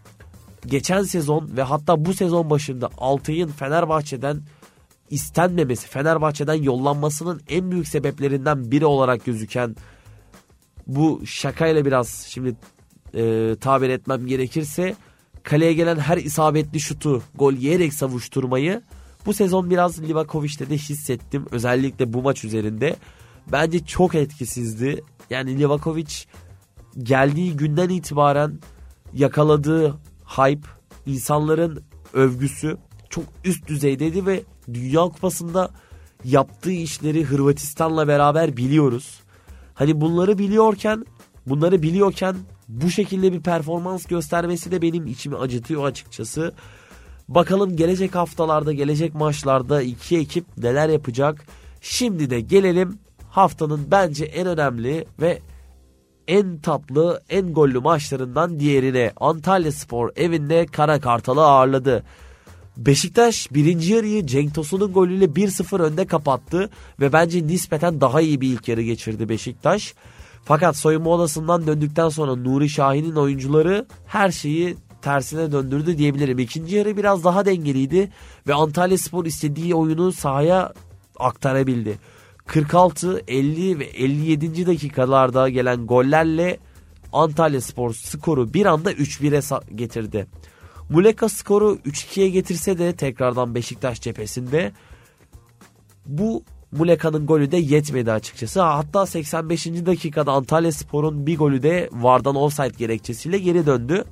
geçen 0.67 1.03
sezon 1.03 1.57
ve 1.57 1.63
hatta 1.63 2.05
bu 2.05 2.15
sezon 2.15 2.51
başında 2.51 2.91
Altay'ın 2.99 3.49
Fenerbahçe'den 3.49 4.41
istenmemesi, 5.11 5.89
Fenerbahçe'den 5.89 6.63
yollanmasının 6.63 7.41
en 7.49 7.71
büyük 7.71 7.89
sebeplerinden 7.89 8.71
biri 8.71 8.87
olarak 8.87 9.25
gözüken 9.25 9.77
bu 10.87 11.27
şakayla 11.27 11.85
biraz 11.85 12.27
şimdi 12.29 12.57
e, 13.15 13.55
tabir 13.61 13.89
etmem 13.89 14.27
gerekirse 14.27 14.95
kaleye 15.43 15.73
gelen 15.73 15.97
her 15.97 16.17
isabetli 16.17 16.81
şutu 16.81 17.23
gol 17.35 17.53
yiyerek 17.53 17.95
savuşturmayı 17.95 18.83
bu 19.27 19.35
sezon 19.35 19.71
biraz 19.71 20.03
Livakovic'te 20.03 20.71
de 20.71 20.77
hissettim. 20.77 21.47
Özellikle 21.51 22.13
bu 22.13 22.23
maç 22.23 22.45
üzerinde. 22.45 22.97
Bence 23.53 23.85
çok 23.85 24.15
etkisizdi. 24.15 25.03
Yani 25.31 25.59
Livakovic 25.59 26.15
geldiği 27.03 27.57
günden 27.57 27.89
itibaren 27.89 28.59
yakaladığı 29.15 29.95
hype, 30.27 30.69
insanların 31.07 31.83
övgüsü 32.13 32.77
çok 33.11 33.25
üst 33.45 33.69
düzeydeydi 33.69 34.27
ve 34.27 34.43
Dünya 34.75 35.03
Kupası'nda 35.03 35.71
yaptığı 36.25 36.73
işleri 36.73 37.25
Hırvatistan'la 37.25 38.09
beraber 38.09 38.57
biliyoruz. 38.57 39.21
Hani 39.75 40.01
bunları 40.01 40.39
biliyorken, 40.39 41.05
bunları 41.47 41.83
biliyorken 41.83 42.37
bu 42.69 42.91
şekilde 42.91 43.33
bir 43.33 43.41
performans 43.41 44.07
göstermesi 44.07 44.71
de 44.71 44.83
benim 44.83 45.07
içimi 45.07 45.37
acıtıyor 45.37 45.85
açıkçası. 45.85 46.53
Bakalım 47.29 47.77
gelecek 47.77 48.15
haftalarda, 48.15 48.73
gelecek 48.73 49.15
maçlarda 49.15 49.83
iki 49.83 50.19
ekip 50.19 50.59
neler 50.59 50.89
yapacak. 50.89 51.47
Şimdi 51.81 52.31
de 52.31 52.41
gelelim 52.41 52.99
haftanın 53.31 53.87
bence 53.91 54.25
en 54.25 54.47
önemli 54.47 55.07
ve 55.21 55.39
en 56.29 56.59
tatlı, 56.59 57.23
en 57.31 57.53
gollü 57.53 57.79
maçlarından 57.79 58.61
diğerine. 58.61 59.13
Antalya 59.17 59.73
Spor 59.73 60.11
evinde 60.17 60.67
Kara 60.67 61.01
Kartal'ı 61.01 61.43
ağırladı. 61.43 62.05
Beşiktaş 62.77 63.49
birinci 63.53 63.93
yarıyı 63.93 64.27
Cenk 64.27 64.55
Tosun'un 64.55 64.93
golüyle 64.93 65.25
1-0 65.25 65.83
önde 65.83 66.07
kapattı 66.07 66.71
ve 67.01 67.13
bence 67.13 67.47
nispeten 67.47 68.01
daha 68.01 68.21
iyi 68.21 68.41
bir 68.41 68.49
ilk 68.49 68.69
yarı 68.69 68.83
geçirdi 68.83 69.29
Beşiktaş. 69.29 69.95
Fakat 70.45 70.77
soyunma 70.77 71.11
odasından 71.11 71.67
döndükten 71.67 72.09
sonra 72.09 72.37
Nuri 72.37 72.69
Şahin'in 72.69 73.17
oyuncuları 73.17 73.87
her 74.07 74.31
şeyi 74.31 74.77
tersine 75.03 75.53
döndürdü 75.53 75.99
diyebilirim. 75.99 76.39
İkinci 76.39 76.77
yarı 76.77 76.97
biraz 76.97 77.25
daha 77.25 77.47
dengeliydi 77.47 78.11
ve 78.47 78.55
Antalya 78.55 78.99
Spor 78.99 79.25
istediği 79.25 79.75
oyunu 79.75 80.13
sahaya 80.13 80.73
aktarabildi. 81.19 81.99
46, 82.47 83.23
50 83.29 83.79
ve 83.79 83.85
57. 83.85 84.67
dakikalarda 84.67 85.49
gelen 85.49 85.87
gollerle 85.87 86.59
Antalya 87.13 87.61
Spor 87.61 87.95
skoru 87.95 88.55
bir 88.55 88.67
anda 88.67 88.93
3-1'e 88.93 89.75
getirdi. 89.77 90.27
Muleka 90.89 91.29
skoru 91.29 91.79
3-2'ye 91.87 92.29
getirse 92.29 92.79
de 92.79 92.97
tekrardan 92.97 93.55
Beşiktaş 93.55 94.01
cephesinde 94.01 94.73
bu 96.07 96.45
Muleka'nın 96.73 97.27
golü 97.27 97.51
de 97.51 97.57
yetmedi 97.57 98.13
açıkçası. 98.13 98.63
Hatta 98.63 99.07
85. 99.07 99.67
dakikada 99.67 100.33
Antalya 100.33 100.73
Spor'un 100.73 101.27
bir 101.27 101.39
golü 101.39 101.63
de 101.63 101.89
Vardan 101.93 102.37
offside 102.37 102.77
gerekçesiyle 102.79 103.39
geri 103.39 103.67
döndü. 103.67 104.05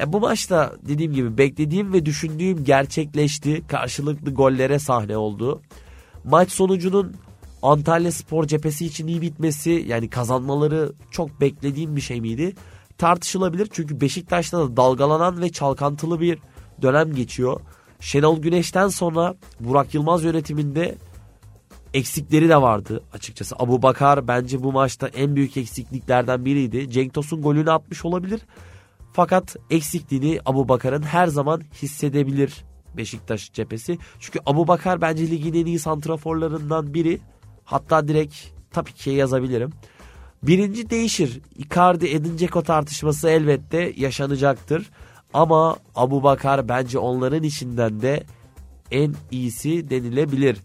E 0.00 0.12
bu 0.12 0.20
maçta 0.20 0.72
dediğim 0.88 1.12
gibi 1.12 1.38
beklediğim 1.38 1.92
ve 1.92 2.06
düşündüğüm 2.06 2.64
gerçekleşti. 2.64 3.66
Karşılıklı 3.68 4.34
gollere 4.34 4.78
sahne 4.78 5.16
oldu. 5.16 5.62
Maç 6.24 6.52
sonucunun 6.52 7.16
Antalya 7.62 8.12
Spor 8.12 8.44
cephesi 8.44 8.86
için 8.86 9.06
iyi 9.06 9.22
bitmesi 9.22 9.84
yani 9.86 10.10
kazanmaları 10.10 10.92
çok 11.10 11.40
beklediğim 11.40 11.96
bir 11.96 12.00
şey 12.00 12.20
miydi? 12.20 12.54
Tartışılabilir 12.98 13.68
çünkü 13.72 14.00
Beşiktaş'ta 14.00 14.58
da 14.58 14.76
dalgalanan 14.76 15.42
ve 15.42 15.52
çalkantılı 15.52 16.20
bir 16.20 16.38
dönem 16.82 17.14
geçiyor. 17.14 17.60
Şenol 18.00 18.38
Güneş'ten 18.38 18.88
sonra 18.88 19.34
Burak 19.60 19.94
Yılmaz 19.94 20.24
yönetiminde 20.24 20.98
eksikleri 21.94 22.48
de 22.48 22.62
vardı 22.62 23.02
açıkçası. 23.12 23.54
Abu 23.58 23.82
Bakar 23.82 24.28
bence 24.28 24.62
bu 24.62 24.72
maçta 24.72 25.08
en 25.08 25.36
büyük 25.36 25.56
eksikliklerden 25.56 26.44
biriydi. 26.44 26.90
Cenk 26.90 27.14
Tosun 27.14 27.42
golünü 27.42 27.70
atmış 27.70 28.04
olabilir. 28.04 28.40
Fakat 29.12 29.56
eksikliğini 29.70 30.40
Abu 30.46 30.68
Bakar'ın 30.68 31.02
her 31.02 31.26
zaman 31.26 31.62
hissedebilir 31.82 32.64
Beşiktaş 32.96 33.52
cephesi. 33.52 33.98
Çünkü 34.20 34.38
Abu 34.46 34.68
Bakar 34.68 35.00
bence 35.00 35.30
ligin 35.30 35.54
en 35.54 35.66
iyi 35.66 35.78
santraforlarından 35.78 36.94
biri. 36.94 37.20
Hatta 37.68 38.08
direkt 38.08 38.34
tabii 38.70 38.92
ki 38.92 39.10
yazabilirim. 39.10 39.72
Birinci 40.42 40.90
değişir. 40.90 41.40
Icardi 41.56 42.08
Edin 42.08 42.38
Dzeko 42.38 42.62
tartışması 42.62 43.28
elbette 43.28 43.92
yaşanacaktır. 43.96 44.90
Ama 45.34 45.76
Abu 45.94 46.22
Bakar 46.22 46.68
bence 46.68 46.98
onların 46.98 47.42
içinden 47.42 48.00
de 48.00 48.22
en 48.90 49.14
iyisi 49.30 49.90
denilebilir. 49.90 50.58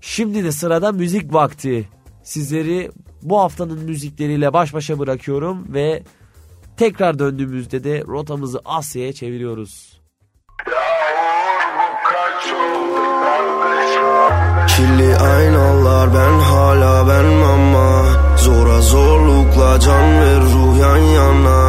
Şimdi 0.00 0.44
de 0.44 0.52
sırada 0.52 0.92
müzik 0.92 1.34
vakti. 1.34 1.88
Sizleri 2.22 2.90
bu 3.22 3.38
haftanın 3.40 3.78
müzikleriyle 3.78 4.52
baş 4.52 4.74
başa 4.74 4.98
bırakıyorum 4.98 5.74
ve 5.74 6.02
tekrar 6.76 7.18
döndüğümüzde 7.18 7.84
de 7.84 8.04
rotamızı 8.06 8.60
Asya'ya 8.64 9.12
çeviriyoruz. 9.12 10.00
Kirli 14.68 15.16
aynalar 16.00 16.14
ben 16.14 16.40
hala 16.40 17.08
ben 17.08 17.42
ama 17.42 18.04
Zora 18.36 18.80
zorlukla 18.80 19.80
can 19.80 20.20
ve 20.20 20.34
ruh 20.40 20.78
yan 20.80 20.96
yana. 21.16 21.60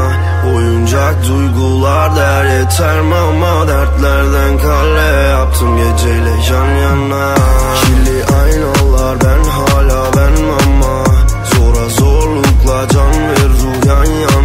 Oyuncak 0.56 1.16
duygular 1.28 2.16
der 2.16 2.46
yeter 2.46 3.02
mi 3.02 3.16
ama 3.16 3.68
Dertlerden 3.68 4.58
kale 4.58 5.30
yaptım 5.30 5.78
geceyle 5.78 6.36
yan 6.52 6.70
yana. 6.84 7.36
Kirli 7.82 8.18
aynalar 8.42 9.18
ben 9.24 9.44
hala 9.56 10.02
ben 10.18 10.36
ama 10.60 11.04
Zora 11.52 11.90
zorlukla 11.90 12.88
can 12.94 13.14
ve 13.30 13.44
ruh 13.50 13.88
yan 13.88 14.06
yana 14.06 14.41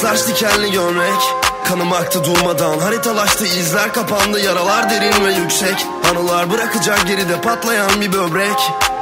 X-Large 0.00 0.26
dikenli 0.26 0.72
gömlek 0.72 1.20
Kanım 1.64 1.92
aktı 1.92 2.24
durmadan. 2.24 2.78
Haritalaştı 2.78 3.44
izler 3.44 3.92
kapandı 3.92 4.40
yaralar 4.40 4.90
derin 4.90 5.24
ve 5.24 5.32
yüksek. 5.32 5.86
Anılar 6.10 6.50
bırakacak 6.50 7.06
geride 7.08 7.40
patlayan 7.40 8.00
bir 8.00 8.12
böbrek. 8.12 8.58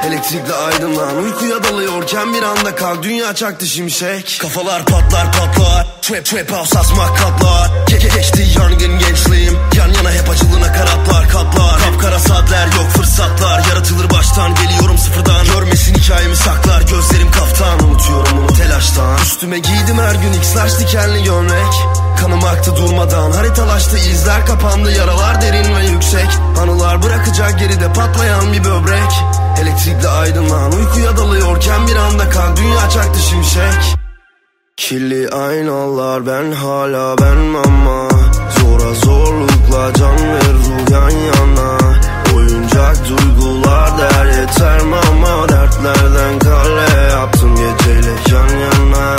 Elektrikle 0.06 0.54
aydınlan 0.54 1.16
uykuya 1.16 1.64
dalıyorken 1.64 2.34
bir 2.34 2.42
anda 2.42 2.74
kalk 2.74 3.02
dünya 3.02 3.34
çaktı 3.34 3.66
şimşek. 3.66 4.38
Kafalar 4.40 4.84
patlar 4.84 5.32
patlar 5.32 5.97
trap 6.08 6.24
trap 6.24 6.50
house 6.50 6.78
asmak 6.78 7.16
katlar 7.16 7.70
Ge 7.86 7.96
ge 7.96 8.08
geçti 8.08 8.46
yangın 8.58 8.98
gençliğim. 8.98 9.58
Yan 9.76 9.88
yana 9.88 10.10
hep 10.10 10.30
acılı 10.30 10.60
nakaratlar 10.60 11.28
katlar 11.28 11.80
Kapkara 11.80 12.18
saatler 12.18 12.66
yok 12.66 12.88
fırsatlar. 12.96 13.62
Yaratılır 13.68 14.10
baştan 14.10 14.54
geliyorum 14.54 14.98
sıfırdan. 14.98 15.46
Görmesin 15.46 15.94
hikayemi 15.94 16.36
saklar 16.36 16.80
gözlerim 16.82 17.30
kaftan. 17.30 17.84
Unutuyorum 17.84 18.38
onu 18.38 18.56
telaştan. 18.56 19.18
Üstüme 19.22 19.58
giydim 19.58 19.98
her 19.98 20.14
gün 20.14 20.32
X-Large 20.32 20.78
dikenli 20.78 21.22
gömlek. 21.22 21.74
Kanım 22.20 22.44
aktı 22.44 22.76
durmadan 22.76 23.32
haritalaştı 23.32 23.98
izler 23.98 24.46
kapandı. 24.46 24.92
Yaralar 24.92 25.42
derin 25.42 25.76
ve 25.76 25.86
yüksek. 25.86 26.28
Anılar 26.60 27.02
bırakacak 27.02 27.58
geride 27.58 27.92
patlayan 27.92 28.52
bir 28.52 28.64
böbrek. 28.64 29.12
Elektrikle 29.62 30.08
aydınlan 30.08 30.72
uykuya 30.72 31.16
dalıyorken 31.16 31.88
bir 31.88 31.96
anda 31.96 32.30
kalk 32.30 32.56
dünya 32.56 32.90
çaktı 32.90 33.20
şimşek 33.30 33.97
Kirli 34.78 35.28
aynalar 35.28 36.26
ben 36.26 36.52
hala 36.52 37.16
ben 37.18 37.54
ama 37.54 38.08
Zora 38.58 38.94
zorlukla 38.94 39.92
can 39.98 40.18
ve 40.18 40.40
ruh 40.54 40.90
yan 40.90 41.10
yana. 41.10 41.78
Oyuncak 42.36 42.96
duygular 43.08 43.90
der 43.98 44.26
yeter 44.26 44.80
mi 44.80 44.96
ama 45.10 45.48
Dertlerden 45.48 46.38
kale 46.38 47.10
yaptım 47.10 47.54
geceyle 47.56 48.14
yan 48.32 48.48
yana 48.48 49.17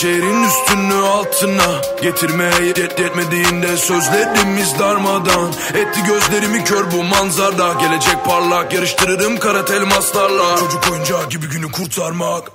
şehrin 0.00 0.44
üstünü 0.44 0.94
altına 0.94 1.80
Getirmeye 2.02 2.66
yet 2.66 2.98
yetmediğinde 2.98 3.76
sözlerimiz 3.76 4.78
darmadan 4.78 5.48
Etti 5.74 6.00
gözlerimi 6.06 6.64
kör 6.64 6.92
bu 6.92 7.02
manzara 7.02 7.72
Gelecek 7.80 8.24
parlak 8.24 8.72
yarıştırırım 8.72 9.38
karat 9.38 9.70
elmaslarla 9.70 10.56
Çocuk 10.56 10.92
oyuncağı 10.92 11.28
gibi 11.28 11.46
günü 11.46 11.72
kurtarmak 11.72 12.50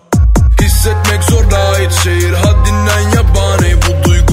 Hissetmek 0.62 1.24
zor 1.24 1.44
ait 1.52 1.94
şehir 2.04 2.34
haddinden 2.34 3.00
yabani. 3.00 3.76
Bu 3.76 4.10
duygularıma 4.10 4.25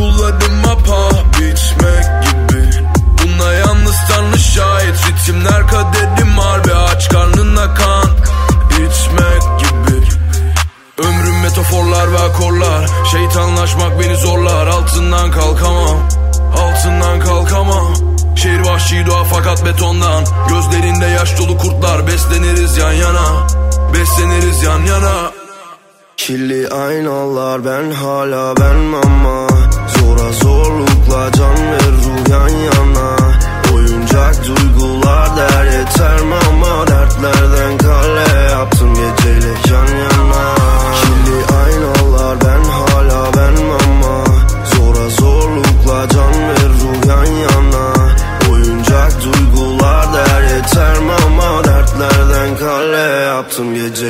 betondan. 19.65 20.25
Gözlerinde 20.49 21.07
yaş 21.07 21.39
dolu 21.39 21.59
kurtlar 21.59 22.07
Besleniriz 22.07 22.77
yan 22.79 22.93
yana. 22.93 23.47
Besleniriz 23.95 24.63
yan 24.63 24.81
yana. 24.81 25.31
Kirli 26.17 26.69
aynalar 26.69 27.65
ben 27.65 27.91
hala 27.91 28.57
ben 28.57 28.93
ama 29.05 29.47
Zora 29.89 30.33
zorlukla 30.33 31.33
can 31.39 31.57
ve 31.57 31.79
ruh 31.79 32.31
yan 32.31 32.49
yana. 32.49 33.17
Oyuncak 33.75 34.37
duygular 34.47 35.37
der 35.37 35.65
yeter 35.65 36.21
mi 36.21 36.35
ama 36.51 36.87
Dertlerden 36.87 37.79
kale 37.79 38.51
yaptım 38.51 38.95
geceyle 38.95 39.55
yan 39.71 39.87
yana 39.87 40.12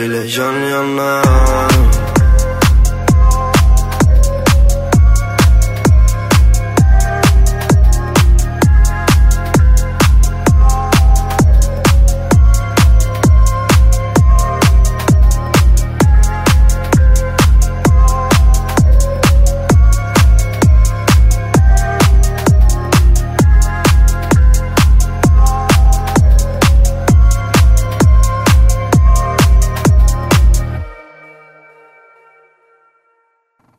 geceyle 0.02 0.42
yan 0.42 0.54
yana 0.71 1.23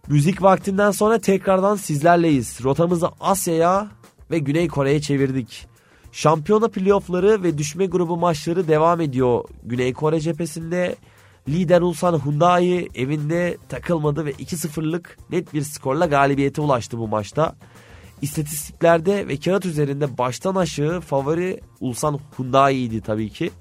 Müzik 0.07 0.41
vaktinden 0.41 0.91
sonra 0.91 1.19
tekrardan 1.19 1.75
sizlerleyiz. 1.75 2.63
Rotamızı 2.63 3.09
Asya'ya 3.19 3.87
ve 4.31 4.39
Güney 4.39 4.67
Kore'ye 4.67 5.01
çevirdik. 5.01 5.67
Şampiyona 6.11 6.67
playoffları 6.67 7.43
ve 7.43 7.57
düşme 7.57 7.85
grubu 7.85 8.17
maçları 8.17 8.67
devam 8.67 9.01
ediyor. 9.01 9.43
Güney 9.63 9.93
Kore 9.93 10.19
cephesinde 10.19 10.95
lider 11.49 11.81
Ulsan 11.81 12.19
Hyundai 12.19 12.89
evinde 12.95 13.57
takılmadı 13.69 14.25
ve 14.25 14.31
2-0'lık 14.31 15.17
net 15.31 15.53
bir 15.53 15.61
skorla 15.61 16.05
galibiyete 16.05 16.61
ulaştı 16.61 16.97
bu 16.97 17.07
maçta. 17.07 17.55
İstatistiklerde 18.21 19.27
ve 19.27 19.37
kağıt 19.37 19.65
üzerinde 19.65 20.17
baştan 20.17 20.55
aşağı 20.55 21.01
favori 21.01 21.59
Ulsan 21.79 22.19
Hyundai'ydi 22.37 23.01
tabii 23.01 23.29
ki. 23.29 23.51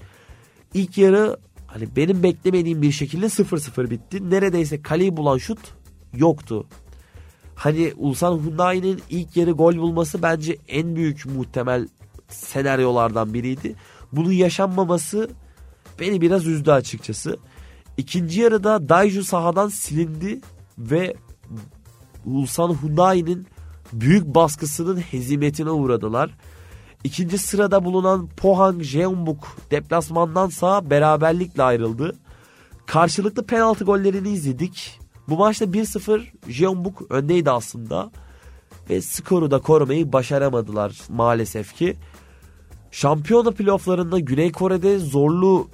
İlk 0.74 0.98
yarı 0.98 1.36
hani 1.66 1.96
benim 1.96 2.22
beklemediğim 2.22 2.82
bir 2.82 2.92
şekilde 2.92 3.26
0-0 3.26 3.90
bitti. 3.90 4.30
Neredeyse 4.30 4.82
kaleyi 4.82 5.16
bulan 5.16 5.38
şut 5.38 5.81
yoktu. 6.14 6.66
Hani 7.54 7.92
Ulsan 7.96 8.38
Hyundai'nin 8.38 9.02
ilk 9.10 9.36
yarı 9.36 9.50
gol 9.50 9.76
bulması 9.76 10.22
bence 10.22 10.56
en 10.68 10.96
büyük 10.96 11.26
muhtemel 11.26 11.88
senaryolardan 12.28 13.34
biriydi. 13.34 13.74
Bunun 14.12 14.32
yaşanmaması 14.32 15.30
beni 16.00 16.20
biraz 16.20 16.46
üzdü 16.46 16.70
açıkçası. 16.70 17.36
İkinci 17.96 18.40
yarıda 18.40 18.88
Daiju 18.88 19.24
sahadan 19.24 19.68
silindi 19.68 20.40
ve 20.78 21.16
Ulsan 22.26 22.82
Hyundai'nin 22.82 23.46
büyük 23.92 24.26
baskısının 24.26 24.96
hezimetine 24.96 25.70
uğradılar. 25.70 26.30
İkinci 27.04 27.38
sırada 27.38 27.84
bulunan 27.84 28.28
Pohang 28.36 28.82
Jeonbuk 28.82 29.56
deplasmandansa 29.70 30.90
beraberlikle 30.90 31.62
ayrıldı. 31.62 32.16
Karşılıklı 32.86 33.46
penaltı 33.46 33.84
gollerini 33.84 34.28
izledik. 34.28 35.01
Bu 35.28 35.36
maçta 35.36 35.64
1-0 35.64 36.22
Jeonbuk 36.48 37.02
öndeydi 37.10 37.50
aslında. 37.50 38.10
Ve 38.90 39.02
skoru 39.02 39.50
da 39.50 39.58
korumayı 39.58 40.12
başaramadılar 40.12 40.98
maalesef 41.08 41.76
ki. 41.76 41.96
Şampiyona 42.90 43.50
playofflarında 43.50 44.18
Güney 44.18 44.52
Kore'de 44.52 44.98
zorlu 44.98 45.68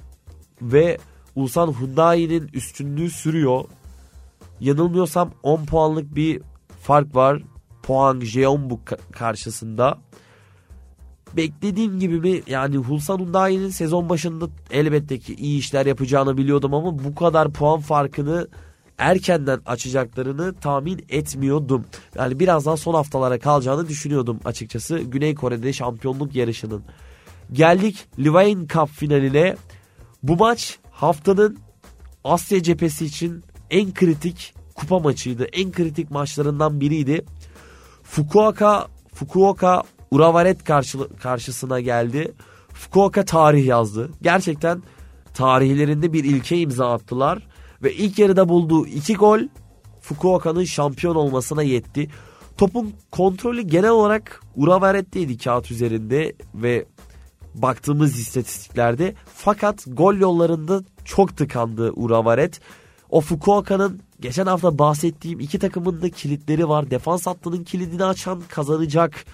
ve 0.61 0.97
Ulsan 1.35 1.73
Hyundai'nin 1.73 2.49
üstünlüğü 2.53 3.09
sürüyor. 3.09 3.65
Yanılmıyorsam 4.59 5.31
10 5.43 5.65
puanlık 5.65 6.15
bir 6.15 6.41
fark 6.81 7.15
var. 7.15 7.43
Pohang 7.83 8.23
Jeonbuk 8.23 8.79
karşısında. 9.11 9.97
Beklediğim 11.37 11.99
gibi 11.99 12.19
mi 12.19 12.41
yani 12.47 12.79
Ulsan 12.79 13.19
Hyundai'nin 13.19 13.69
sezon 13.69 14.09
başında 14.09 14.47
elbette 14.71 15.19
ki 15.19 15.35
iyi 15.35 15.59
işler 15.59 15.85
yapacağını 15.85 16.37
biliyordum 16.37 16.73
ama 16.73 16.99
bu 17.03 17.15
kadar 17.15 17.51
puan 17.51 17.79
farkını 17.79 18.47
erkenden 18.99 19.61
açacaklarını 19.65 20.53
tahmin 20.53 21.05
etmiyordum. 21.09 21.85
Yani 22.15 22.39
birazdan 22.39 22.75
son 22.75 22.93
haftalara 22.93 23.39
kalacağını 23.39 23.87
düşünüyordum 23.87 24.39
açıkçası 24.45 24.99
Güney 24.99 25.35
Kore'de 25.35 25.73
şampiyonluk 25.73 26.35
yarışının. 26.35 26.83
Geldik 27.51 28.07
Levain 28.23 28.67
Cup 28.67 28.89
finaline. 28.89 29.55
Bu 30.23 30.35
maç 30.35 30.79
haftanın 30.91 31.57
Asya 32.23 32.63
cephesi 32.63 33.05
için 33.05 33.43
en 33.69 33.93
kritik 33.93 34.53
kupa 34.75 34.99
maçıydı. 34.99 35.45
En 35.45 35.71
kritik 35.71 36.11
maçlarından 36.11 36.81
biriydi. 36.81 37.25
Fukuoka 38.03 38.87
Fukuoka 39.13 39.83
Uravaret 40.11 40.63
karşı, 40.63 40.97
karşısına 41.21 41.79
geldi. 41.79 42.33
Fukuoka 42.73 43.25
tarih 43.25 43.65
yazdı. 43.65 44.09
Gerçekten 44.21 44.83
tarihlerinde 45.33 46.13
bir 46.13 46.23
ilke 46.23 46.57
imza 46.57 46.93
attılar. 46.93 47.47
Ve 47.83 47.93
ilk 47.93 48.19
yarıda 48.19 48.49
bulduğu 48.49 48.87
iki 48.87 49.13
gol 49.13 49.39
Fukuoka'nın 50.01 50.63
şampiyon 50.63 51.15
olmasına 51.15 51.63
yetti. 51.63 52.09
Topun 52.57 52.93
kontrolü 53.11 53.61
genel 53.61 53.89
olarak 53.89 54.41
Uravaret'teydi 54.55 55.37
kağıt 55.37 55.71
üzerinde 55.71 56.33
ve 56.55 56.85
baktığımız 57.55 58.19
istatistiklerde. 58.19 59.15
Fakat 59.35 59.85
gol 59.87 60.15
yollarında 60.15 60.83
çok 61.05 61.37
tıkandı 61.37 61.91
Uravaret. 61.91 62.59
O 63.09 63.21
Fukuoka'nın 63.21 64.01
geçen 64.19 64.45
hafta 64.45 64.79
bahsettiğim 64.79 65.39
iki 65.39 65.59
takımın 65.59 66.01
da 66.01 66.09
kilitleri 66.09 66.69
var. 66.69 66.91
Defans 66.91 67.27
hattının 67.27 67.63
kilidini 67.63 68.05
açan 68.05 68.41
kazanacak 68.49 69.25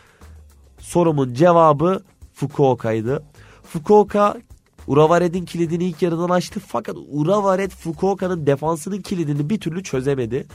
sorumun 0.80 1.34
cevabı 1.34 2.04
Fukuoka'ydı. 2.34 3.24
Fukuoka 3.64 4.38
Uravaret'in 4.88 5.46
kilidini 5.46 5.84
ilk 5.84 6.02
yarıdan 6.02 6.30
açtı 6.30 6.62
fakat 6.68 6.96
Uravaret 7.12 7.72
Fukuoka'nın 7.76 8.48
defansının 8.48 9.02
kilidini 9.02 9.50
bir 9.50 9.60
türlü 9.60 9.84
çözemedi. 9.84 10.48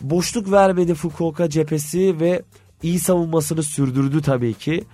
Boşluk 0.00 0.52
vermedi 0.52 0.94
Fukuoka 0.94 1.50
cephesi 1.50 2.20
ve 2.20 2.42
iyi 2.82 2.98
savunmasını 2.98 3.62
sürdürdü 3.62 4.22
tabii 4.22 4.54
ki. 4.54 4.84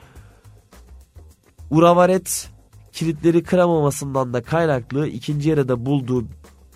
Uravaret 1.71 2.51
kilitleri 2.93 3.43
kıramamasından 3.43 4.33
da 4.33 4.43
kaynaklı 4.43 5.09
ikinci 5.09 5.49
yarıda 5.49 5.87
bulduğu 5.87 6.25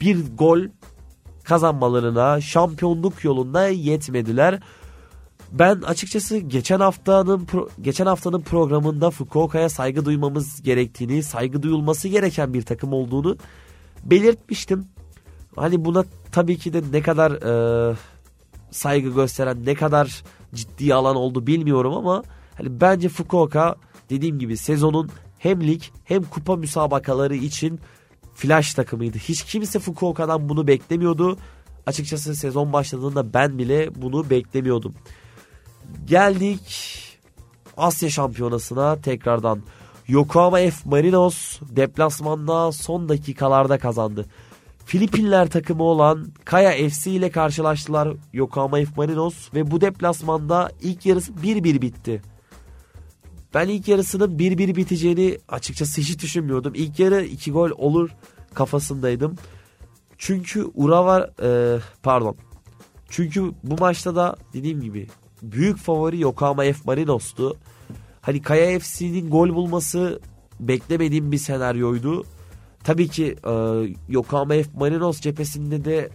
bir 0.01 0.37
gol 0.39 0.61
kazanmalarına 1.45 2.41
şampiyonluk 2.41 3.25
yolunda 3.25 3.69
yetmediler. 3.69 4.61
Ben 5.59 5.81
açıkçası 5.81 6.39
geçen 6.39 6.81
haftanın 6.81 7.47
geçen 7.81 8.07
haftanın 8.07 8.41
programında 8.41 9.11
Fukuoka'ya 9.11 9.69
saygı 9.69 10.05
duymamız 10.05 10.63
gerektiğini, 10.63 11.23
saygı 11.23 11.63
duyulması 11.63 12.09
gereken 12.09 12.55
bir 12.55 12.63
takım 12.63 12.93
olduğunu 12.93 13.37
belirtmiştim. 14.05 14.87
Hani 15.57 15.85
buna 15.85 16.05
tabii 16.33 16.59
ki 16.59 16.73
de 16.73 16.83
ne 16.93 17.03
kadar 17.03 17.33
e, 17.33 17.97
saygı 18.71 19.09
gösteren, 19.09 19.67
ne 19.67 19.75
kadar 19.75 20.23
ciddi 20.55 20.95
alan 20.95 21.17
oldu 21.17 21.47
bilmiyorum 21.47 21.95
ama 21.95 22.23
hani 22.55 22.81
bence 22.81 23.09
Fukuoka 23.09 23.77
dediğim 24.11 24.39
gibi 24.39 24.57
sezonun 24.57 25.11
hem 25.39 25.61
lig 25.61 25.83
hem 26.05 26.23
kupa 26.23 26.57
müsabakaları 26.57 27.37
için 27.37 27.81
flash 28.35 28.75
takımıydı. 28.75 29.19
Hiç 29.19 29.45
kimse 29.45 29.79
Fukuoka'dan 29.79 30.49
bunu 30.49 30.67
beklemiyordu. 30.67 31.39
Açıkçası 31.87 32.35
sezon 32.35 32.73
başladığında 32.73 33.35
ben 33.35 33.59
bile 33.59 33.91
bunu 33.95 34.31
beklemiyordum. 34.31 34.95
Geldik 36.05 36.93
Asya 37.77 38.11
Şampiyonası'na 38.11 39.01
tekrardan. 39.01 39.63
Yokohama 40.09 40.57
F 40.57 40.75
Marinos 40.85 41.61
deplasmanda 41.61 42.73
son 42.73 43.09
dakikalarda 43.09 43.79
kazandı. 43.79 44.27
Filipinler 44.85 45.51
takımı 45.51 45.83
olan 45.83 46.27
Kaya 46.45 46.89
FC 46.89 47.11
ile 47.11 47.31
karşılaştılar 47.31 48.09
Yokohama 48.33 48.77
F 48.77 48.87
Marinos 48.97 49.55
ve 49.55 49.71
bu 49.71 49.81
deplasmanda 49.81 50.71
ilk 50.83 51.07
yarısı 51.07 51.33
1-1 51.33 51.83
bitti. 51.83 52.23
Ben 53.55 53.69
ilk 53.69 53.89
yarısının 53.89 54.39
1-1 54.39 54.77
biteceğini 54.77 55.39
açıkçası 55.49 56.01
hiç 56.01 56.23
düşünmüyordum. 56.23 56.73
İlk 56.75 56.99
yarı 56.99 57.25
2 57.25 57.53
gol 57.53 57.71
olur 57.71 58.11
kafasındaydım. 58.55 59.37
Çünkü 60.19 60.67
Urawa 60.75 61.31
e, 61.43 61.79
pardon. 62.03 62.37
Çünkü 63.09 63.53
bu 63.63 63.77
maçta 63.81 64.17
da 64.17 64.37
dediğim 64.53 64.81
gibi 64.81 65.07
büyük 65.53 65.79
favori 65.79 66.21
Yokohama 66.21 66.63
F 66.63 66.77
Marinos'tu. 66.85 67.57
Hani 68.21 68.43
Kaya 68.43 68.79
FC'nin 68.79 69.31
gol 69.31 69.55
bulması 69.55 70.21
beklemediğim 70.61 71.33
bir 71.33 71.39
senaryoydu. 71.39 72.25
Tabii 72.85 73.09
ki 73.09 73.37
e, 73.47 73.53
Yokohama 74.09 74.55
F 74.55 74.65
Marinos 74.75 75.21
cephesinde 75.21 75.85
de 75.85 76.11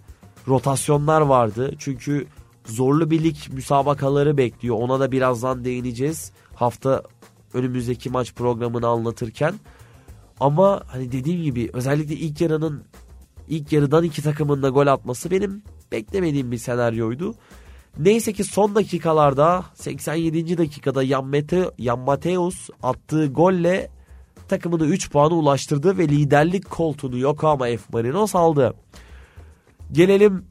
rotasyonlar 0.48 1.22
vardı. 1.22 1.74
Çünkü 1.80 2.28
zorlu 2.66 3.12
bir 3.12 3.24
lig 3.24 3.36
müsabakaları 3.52 4.38
bekliyor. 4.38 4.76
Ona 4.80 5.00
da 5.00 5.12
birazdan 5.12 5.66
değineceğiz. 5.66 6.32
Hafta 6.56 7.04
önümüzdeki 7.54 8.10
maç 8.10 8.34
programını 8.34 8.88
anlatırken. 8.88 9.54
Ama 10.40 10.84
hani 10.88 11.12
dediğim 11.12 11.44
gibi 11.44 11.70
özellikle 11.74 12.16
ilk 12.16 12.42
yarının 12.42 12.84
ilk 13.48 13.72
yarıdan 13.72 14.04
iki 14.04 14.22
takımın 14.22 14.64
da 14.64 14.70
gol 14.70 14.88
atması 14.88 15.32
benim 15.32 15.64
beklemediğim 15.92 16.52
bir 16.52 16.58
senaryoydu. 16.58 17.36
Neyse 18.00 18.34
ki 18.34 18.44
son 18.44 18.76
dakikalarda 18.76 19.66
87. 19.74 20.58
dakikada 20.58 21.06
Jan, 21.06 21.26
Mate, 21.26 21.72
Jan 21.80 22.00
Mateus 22.00 22.70
attığı 22.84 23.28
golle 23.28 23.90
takımını 24.48 24.86
3 24.86 25.12
puanı 25.12 25.34
ulaştırdı 25.34 25.98
ve 25.98 26.08
liderlik 26.08 26.70
koltuğunu 26.70 27.18
Yokohama 27.18 27.66
F 27.66 27.80
Marinos 27.94 28.36
aldı. 28.36 28.74
Gelelim 29.92 30.46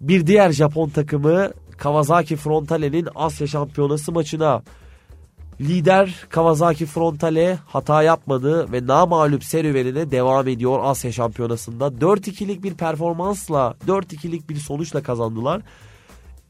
bir 0.00 0.26
diğer 0.26 0.52
Japon 0.52 0.88
takımı 0.88 1.50
Kawasaki 1.78 2.36
Frontale'nin 2.36 3.08
Asya 3.14 3.46
Şampiyonası 3.46 4.12
maçına. 4.12 4.62
Lider 5.60 6.26
Kawasaki 6.28 6.86
Frontale 6.86 7.58
hata 7.66 8.02
yapmadı 8.02 8.72
ve 8.72 8.86
namalup 8.86 9.44
serüvenine 9.44 10.10
devam 10.10 10.48
ediyor 10.48 10.80
Asya 10.82 11.12
Şampiyonası'nda. 11.12 11.86
4-2'lik 11.86 12.62
bir 12.62 12.74
performansla, 12.74 13.74
4-2'lik 13.86 14.50
bir 14.50 14.56
sonuçla 14.56 15.02
kazandılar. 15.02 15.62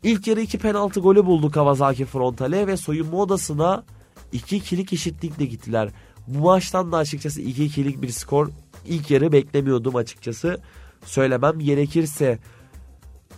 İlk 0.02 0.26
yarı 0.26 0.40
2 0.40 0.58
penaltı 0.58 1.00
golü 1.00 1.26
buldu 1.26 1.50
Kawasaki 1.50 2.04
Frontale 2.04 2.66
ve 2.66 2.76
soyunma 2.76 3.18
odasına 3.18 3.84
2-2'lik 4.32 4.92
eşitlikle 4.92 5.44
gittiler. 5.44 5.90
Bu 6.26 6.38
maçtan 6.38 6.92
da 6.92 6.96
açıkçası 6.96 7.42
2-2'lik 7.42 8.02
bir 8.02 8.08
skor 8.08 8.48
ilk 8.86 9.10
yarı 9.10 9.32
beklemiyordum 9.32 9.96
açıkçası. 9.96 10.60
Söylemem 11.04 11.58
gerekirse. 11.58 12.38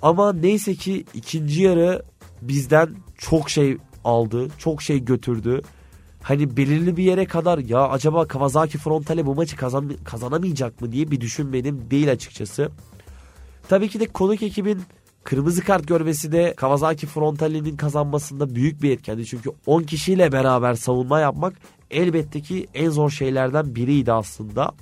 Ama 0.02 0.32
neyse 0.32 0.74
ki 0.74 1.04
ikinci 1.14 1.62
yarı 1.62 2.02
bizden 2.42 2.96
çok 3.18 3.50
şey 3.50 3.76
aldı. 4.04 4.48
Çok 4.58 4.82
şey 4.82 5.04
götürdü. 5.04 5.62
Hani 6.22 6.56
belirli 6.56 6.96
bir 6.96 7.04
yere 7.04 7.24
kadar 7.24 7.58
ya 7.58 7.88
acaba 7.88 8.28
Kawasaki 8.28 8.78
Frontale 8.78 9.26
bu 9.26 9.34
maçı 9.34 9.56
kazan, 9.56 9.92
kazanamayacak 10.04 10.80
mı 10.80 10.92
diye 10.92 11.10
bir 11.10 11.20
düşünmedim 11.20 11.90
değil 11.90 12.12
açıkçası. 12.12 12.70
Tabii 13.68 13.88
ki 13.88 14.00
de 14.00 14.06
konuk 14.06 14.42
ekibin 14.42 14.82
kırmızı 15.24 15.64
kart 15.64 15.88
görmesi 15.88 16.32
de 16.32 16.54
Kawasaki 16.56 17.06
Frontale'nin 17.06 17.76
kazanmasında 17.76 18.54
büyük 18.54 18.82
bir 18.82 18.90
etkendi. 18.90 19.26
Çünkü 19.26 19.50
10 19.66 19.82
kişiyle 19.82 20.32
beraber 20.32 20.74
savunma 20.74 21.20
yapmak 21.20 21.54
elbette 21.90 22.40
ki 22.40 22.66
en 22.74 22.90
zor 22.90 23.10
şeylerden 23.10 23.74
biriydi 23.74 24.12
aslında. 24.12 24.72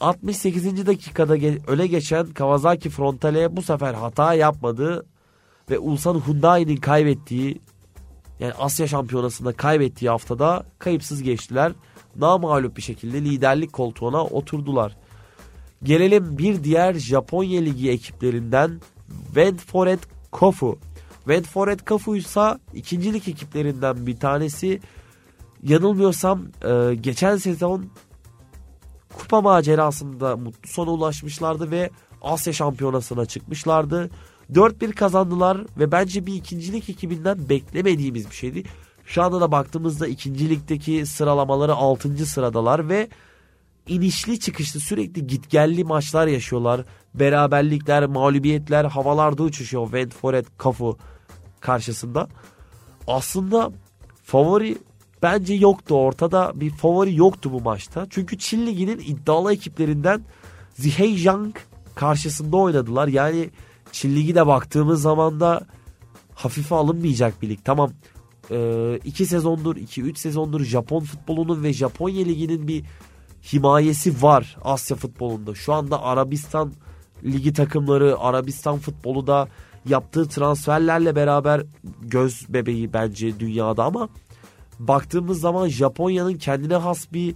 68. 0.00 0.86
dakikada 0.86 1.34
öne 1.66 1.86
geçen 1.86 2.26
Kawasaki 2.26 2.90
Frontale 2.90 3.56
bu 3.56 3.62
sefer 3.62 3.94
hata 3.94 4.34
yapmadı 4.34 5.06
ve 5.70 5.78
Ulsan 5.78 6.26
Hyundai'nin 6.26 6.76
kaybettiği 6.76 7.60
yani 8.40 8.52
Asya 8.52 8.86
Şampiyonası'nda 8.86 9.52
kaybettiği 9.52 10.10
haftada 10.10 10.66
kayıpsız 10.78 11.22
geçtiler. 11.22 11.72
Namalup 12.16 12.76
bir 12.76 12.82
şekilde 12.82 13.20
liderlik 13.20 13.72
koltuğuna 13.72 14.24
oturdular. 14.24 14.96
Gelelim 15.82 16.38
bir 16.38 16.64
diğer 16.64 16.94
Japonya 16.94 17.60
Ligi 17.60 17.90
ekiplerinden 17.90 18.80
Ventforet 19.36 20.00
Kofu. 20.30 20.78
Ventforet 21.28 21.84
Kofu 21.84 22.16
ise 22.16 22.58
ikincilik 22.74 23.28
ekiplerinden 23.28 24.06
bir 24.06 24.16
tanesi. 24.16 24.80
Yanılmıyorsam 25.62 26.42
e, 26.64 26.94
geçen 26.94 27.36
sezon 27.36 27.86
kupa 29.16 29.40
macerasında 29.40 30.36
mutlu 30.36 30.68
sona 30.68 30.90
ulaşmışlardı 30.90 31.70
ve 31.70 31.90
Asya 32.22 32.52
Şampiyonası'na 32.52 33.26
çıkmışlardı. 33.26 34.10
4-1 34.52 34.92
kazandılar 34.92 35.58
ve 35.78 35.92
bence 35.92 36.26
bir 36.26 36.34
ikincilik 36.34 36.90
ekibinden 36.90 37.48
beklemediğimiz 37.48 38.30
bir 38.30 38.34
şeydi. 38.34 38.62
Şu 39.04 39.22
anda 39.22 39.40
da 39.40 39.52
baktığımızda 39.52 40.06
ikincilikteki 40.06 41.06
sıralamaları 41.06 41.74
6. 41.74 42.26
sıradalar 42.26 42.88
ve 42.88 43.08
inişli 43.86 44.40
çıkışlı 44.40 44.80
sürekli 44.80 45.26
gitgelli 45.26 45.84
maçlar 45.84 46.26
yaşıyorlar. 46.26 46.84
Beraberlikler, 47.14 48.06
mağlubiyetler 48.06 48.84
havalarda 48.84 49.42
uçuşuyor 49.42 49.84
Wentforet 49.84 50.46
Kafu 50.58 50.98
karşısında. 51.60 52.28
Aslında 53.06 53.72
favori 54.24 54.78
bence 55.22 55.54
yoktu 55.54 55.94
ortada 55.94 56.52
bir 56.54 56.70
favori 56.70 57.16
yoktu 57.16 57.52
bu 57.52 57.60
maçta. 57.60 58.06
Çünkü 58.10 58.38
Çin 58.38 58.66
Ligi'nin 58.66 58.98
iddialı 58.98 59.52
ekiplerinden 59.52 60.24
Zhejiang 60.74 61.56
karşısında 61.94 62.56
oynadılar. 62.56 63.08
Yani 63.08 63.50
Çin 63.92 64.16
Ligi 64.16 64.34
de 64.34 64.46
baktığımız 64.46 65.02
zaman 65.02 65.40
da 65.40 65.66
hafife 66.34 66.74
alınmayacak 66.74 67.42
bir 67.42 67.48
lig. 67.48 67.58
Tamam 67.64 67.92
e, 68.50 68.98
iki 69.04 69.26
sezondur, 69.26 69.76
iki 69.76 70.02
üç 70.02 70.18
sezondur 70.18 70.64
Japon 70.64 71.00
futbolunun 71.00 71.62
ve 71.62 71.72
Japonya 71.72 72.24
Ligi'nin 72.24 72.68
bir 72.68 72.84
himayesi 73.42 74.22
var 74.22 74.56
Asya 74.62 74.96
futbolunda. 74.96 75.54
Şu 75.54 75.72
anda 75.72 76.02
Arabistan 76.02 76.72
ligi 77.24 77.52
takımları, 77.52 78.18
Arabistan 78.18 78.78
futbolu 78.78 79.26
da 79.26 79.48
yaptığı 79.88 80.28
transferlerle 80.28 81.16
beraber 81.16 81.62
göz 82.00 82.46
bebeği 82.48 82.92
bence 82.92 83.40
dünyada 83.40 83.84
ama 83.84 84.08
baktığımız 84.78 85.40
zaman 85.40 85.68
Japonya'nın 85.68 86.34
kendine 86.34 86.76
has 86.76 87.12
bir 87.12 87.34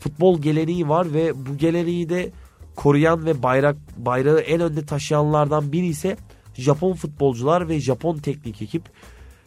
futbol 0.00 0.42
geleneği 0.42 0.88
var 0.88 1.12
ve 1.12 1.46
bu 1.46 1.56
geleneği 1.56 2.08
de 2.08 2.32
koruyan 2.76 3.26
ve 3.26 3.42
bayrak 3.42 3.76
bayrağı 3.96 4.40
en 4.40 4.60
önde 4.60 4.86
taşıyanlardan 4.86 5.72
biri 5.72 5.86
ise 5.86 6.16
Japon 6.54 6.92
futbolcular 6.92 7.68
ve 7.68 7.80
Japon 7.80 8.16
teknik 8.16 8.62
ekip. 8.62 8.82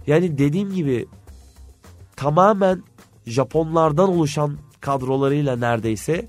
Yani 0.08 0.38
dediğim 0.38 0.74
gibi 0.74 1.08
tamamen 2.16 2.84
Japonlardan 3.26 4.10
oluşan 4.10 4.58
kadrolarıyla 4.82 5.56
neredeyse 5.56 6.28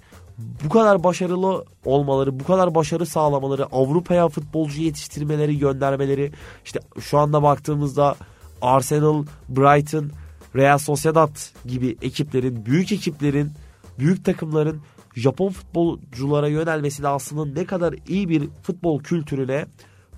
bu 0.64 0.68
kadar 0.68 1.04
başarılı 1.04 1.64
olmaları, 1.84 2.40
bu 2.40 2.44
kadar 2.44 2.74
başarı 2.74 3.06
sağlamaları, 3.06 3.66
Avrupa'ya 3.66 4.28
futbolcu 4.28 4.80
yetiştirmeleri, 4.80 5.58
göndermeleri, 5.58 6.32
işte 6.64 6.80
şu 7.00 7.18
anda 7.18 7.42
baktığımızda 7.42 8.16
Arsenal, 8.62 9.24
Brighton, 9.48 10.10
Real 10.56 10.78
Sociedad 10.78 11.36
gibi 11.66 11.96
ekiplerin, 12.02 12.66
büyük 12.66 12.92
ekiplerin, 12.92 13.52
büyük 13.98 14.24
takımların 14.24 14.80
Japon 15.14 15.48
futbolculara 15.48 16.48
yönelmesi 16.48 17.02
de 17.02 17.08
aslında 17.08 17.60
ne 17.60 17.64
kadar 17.66 17.94
iyi 18.08 18.28
bir 18.28 18.48
futbol 18.62 19.02
kültürüne, 19.02 19.66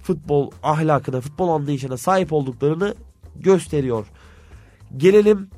futbol 0.03 0.51
ahlakına, 0.63 1.21
futbol 1.21 1.49
anlayışına 1.49 1.97
sahip 1.97 2.33
olduklarını 2.33 2.95
gösteriyor. 3.37 4.07
Gelelim 4.97 5.51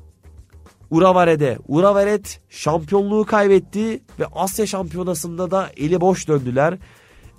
Uravare'de. 0.93 1.57
Uravaret 1.67 2.41
şampiyonluğu 2.49 3.25
kaybetti 3.25 4.03
ve 4.19 4.25
Asya 4.35 4.65
şampiyonasında 4.65 5.51
da 5.51 5.69
eli 5.77 6.01
boş 6.01 6.27
döndüler. 6.27 6.77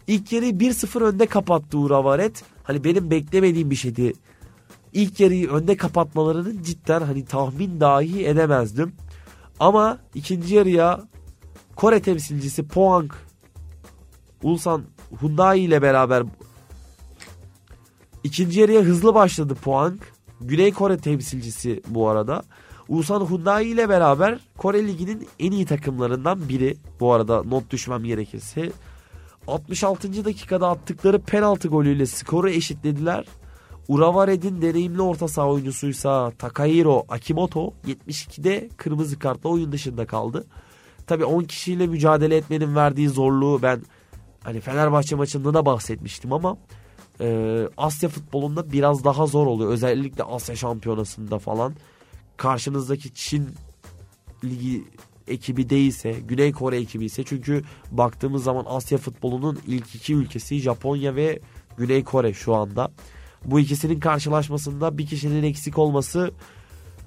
İlk 0.07 0.33
yarıyı 0.33 0.53
1-0 0.53 1.05
önde 1.05 1.27
kapattı 1.27 1.79
Uravaret. 1.79 2.45
Hani 2.63 2.85
benim 2.85 3.11
beklemediğim 3.11 3.71
bir 3.71 3.77
şeydi. 3.77 4.13
İlk 4.93 5.21
yarıyı 5.21 5.51
önde 5.51 5.77
kapatmalarının 5.77 6.63
cidden 6.63 7.01
hani 7.01 7.25
tahmin 7.25 7.81
dahi 7.81 8.27
edemezdim. 8.27 8.93
Ama 9.61 9.99
ikinci 10.15 10.55
yarıya 10.55 11.03
Kore 11.77 12.03
temsilcisi 12.03 12.69
Pohang 12.69 13.13
Ulsan 14.43 14.83
Hyundai 15.21 15.61
ile 15.61 15.83
beraber 15.83 16.23
ikinci 18.25 18.61
yarıya 18.61 18.83
hızlı 18.83 19.15
başladı 19.15 19.55
Pohang. 19.55 20.01
Güney 20.41 20.73
Kore 20.73 20.99
temsilcisi 20.99 21.83
bu 21.89 22.09
arada. 22.09 22.43
Ulsan 22.89 23.27
Hyundai 23.27 23.67
ile 23.67 23.89
beraber 23.89 24.39
Kore 24.59 24.87
Ligi'nin 24.87 25.29
en 25.39 25.53
iyi 25.53 25.67
takımlarından 25.67 26.49
biri. 26.49 26.77
Bu 27.01 27.13
arada 27.13 27.43
not 27.43 27.71
düşmem 27.71 28.05
gerekirse. 28.05 28.73
66. 29.47 30.25
dakikada 30.25 30.69
attıkları 30.69 31.19
penaltı 31.23 31.69
golüyle 31.69 32.07
skoru 32.07 32.51
eşitlediler. 32.51 33.25
Uravared'in 33.89 34.63
deneyimli 34.63 35.03
orta 35.03 35.29
saha 35.29 35.49
oyuncusuysa 35.49 36.31
Takahiro 36.31 37.05
Akimoto 37.09 37.75
72'de 37.87 38.69
kırmızı 38.77 39.19
kartla 39.19 39.51
oyun 39.51 39.73
dışında 39.73 40.07
kaldı. 40.07 40.47
Tabi 41.07 41.25
10 41.25 41.45
kişiyle 41.45 41.87
mücadele 41.87 42.37
etmenin 42.37 42.77
verdiği 42.77 43.09
zorluğu 43.09 43.63
ben 43.63 43.83
hani 44.43 44.61
Fenerbahçe 44.61 45.17
maçında 45.17 45.55
da 45.55 45.67
bahsetmiştim 45.67 46.33
ama 46.33 46.57
e, 47.21 47.69
Asya 47.77 48.09
futbolunda 48.09 48.73
biraz 48.73 49.05
daha 49.05 49.27
zor 49.27 49.47
oluyor. 49.47 49.71
Özellikle 49.71 50.25
Asya 50.25 50.57
şampiyonasında 50.57 51.39
falan. 51.39 51.75
Karşınızdaki 52.37 53.15
Çin 53.15 53.49
ligi 54.45 54.85
ekibi 55.29 55.71
değilse, 55.71 56.13
Güney 56.13 56.53
Kore 56.53 56.77
ekibi 56.77 57.05
ise 57.05 57.25
çünkü 57.25 57.65
baktığımız 57.91 58.45
zaman 58.45 58.65
Asya 58.69 58.99
futbolunun 58.99 59.59
ilk 59.67 59.95
iki 59.95 60.15
ülkesi 60.15 60.59
Japonya 60.59 61.17
ve 61.17 61.41
Güney 61.79 62.05
Kore 62.05 62.33
şu 62.33 62.55
anda. 62.55 62.91
Bu 63.45 63.61
ikisinin 63.61 64.01
karşılaşmasında 64.01 64.99
bir 64.99 65.07
kişinin 65.07 65.43
eksik 65.43 65.79
olması 65.79 66.31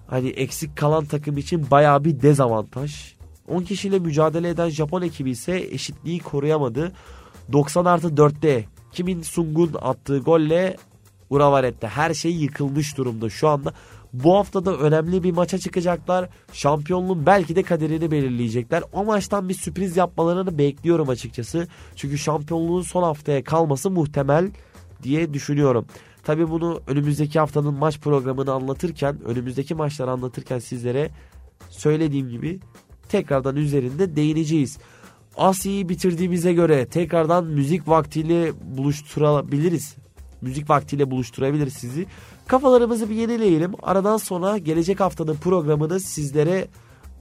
hani 0.08 0.30
eksik 0.30 0.78
kalan 0.78 1.06
takım 1.06 1.38
için 1.38 1.72
baya 1.72 2.04
bir 2.04 2.22
dezavantaj. 2.22 3.13
10 3.48 3.63
kişiyle 3.63 4.00
mücadele 4.00 4.50
eden 4.50 4.70
Japon 4.70 5.02
ekibi 5.02 5.32
ise 5.32 5.60
eşitliği 5.72 6.20
koruyamadı. 6.20 6.92
90 7.52 7.86
artı 7.86 8.08
4'te 8.08 8.66
Kimin 8.92 9.22
Sung'un 9.22 9.72
attığı 9.82 10.20
golle 10.20 10.78
Uravaret'te 11.30 11.88
her 11.88 12.13
şey 12.13 12.32
yıkılmış 12.32 12.98
durumda 12.98 13.30
şu 13.30 13.48
anda. 13.48 13.74
Bu 14.13 14.36
hafta 14.36 14.65
da 14.65 14.78
önemli 14.78 15.24
bir 15.24 15.32
maça 15.32 15.58
çıkacaklar. 15.58 16.30
Şampiyonluğun 16.54 17.26
belki 17.26 17.56
de 17.56 17.63
kaderini 17.63 18.12
belirleyecekler. 18.12 18.84
O 18.93 19.06
maçtan 19.06 19.50
bir 19.50 19.54
sürpriz 19.54 19.98
yapmalarını 19.98 20.58
bekliyorum 20.58 21.10
açıkçası. 21.10 21.67
Çünkü 21.96 22.17
şampiyonluğun 22.17 22.82
son 22.82 23.04
haftaya 23.04 23.43
kalması 23.43 23.91
muhtemel 23.91 24.52
diye 25.04 25.34
düşünüyorum. 25.34 25.86
Tabi 26.24 26.50
bunu 26.50 26.82
önümüzdeki 26.88 27.39
haftanın 27.39 27.74
maç 27.74 28.00
programını 28.00 28.52
anlatırken, 28.52 29.24
önümüzdeki 29.26 29.76
maçları 29.76 30.12
anlatırken 30.12 30.60
sizlere 30.60 31.10
söylediğim 31.70 32.30
gibi 32.30 32.60
tekrardan 33.10 33.56
üzerinde 33.56 34.15
değineceğiz. 34.15 34.78
Asya'yı 35.38 35.89
bitirdiğimize 35.89 36.54
göre 36.54 36.86
tekrardan 36.86 37.46
müzik 37.46 37.88
vaktiyle 37.88 38.52
buluşturabiliriz. 38.78 39.96
Müzik 40.41 40.69
vaktiyle 40.69 41.12
buluşturabiliriz 41.12 41.73
sizi. 41.73 42.06
Kafalarımızı 42.47 43.10
bir 43.10 43.15
yenileyelim. 43.15 43.71
Aradan 43.84 44.17
sonra 44.17 44.58
gelecek 44.58 45.00
haftanın 45.00 45.36
programını 45.36 46.00
sizlere 46.00 46.67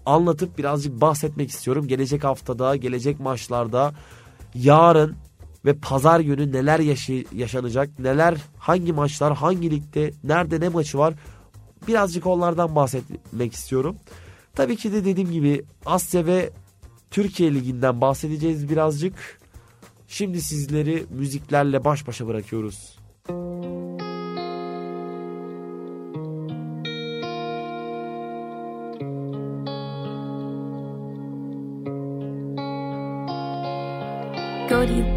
anlatıp 0.06 0.58
birazcık 0.58 1.00
bahsetmek 1.00 1.50
istiyorum. 1.50 1.88
Gelecek 1.88 2.24
haftada, 2.24 2.76
gelecek 2.76 3.20
maçlarda, 3.20 3.94
yarın 4.54 5.16
ve 5.64 5.74
pazar 5.74 6.20
günü 6.20 6.52
neler 6.52 6.80
yaşanacak, 7.32 7.98
neler, 7.98 8.36
hangi 8.58 8.92
maçlar, 8.92 9.34
hangi 9.34 9.70
ligde, 9.70 10.12
nerede 10.24 10.60
ne 10.60 10.68
maçı 10.68 10.98
var 10.98 11.14
birazcık 11.88 12.26
onlardan 12.26 12.76
bahsetmek 12.76 13.52
istiyorum. 13.52 13.96
Tabii 14.54 14.76
ki 14.76 14.92
de 14.92 15.04
dediğim 15.04 15.30
gibi 15.30 15.64
Asya 15.86 16.26
ve 16.26 16.50
Türkiye 17.10 17.54
Ligi'nden 17.54 18.00
bahsedeceğiz 18.00 18.68
birazcık. 18.68 19.40
Şimdi 20.08 20.40
sizleri 20.40 21.06
müziklerle 21.10 21.84
baş 21.84 22.06
başa 22.06 22.26
bırakıyoruz. 22.26 22.98
Go 23.28 23.34
to 34.84 35.15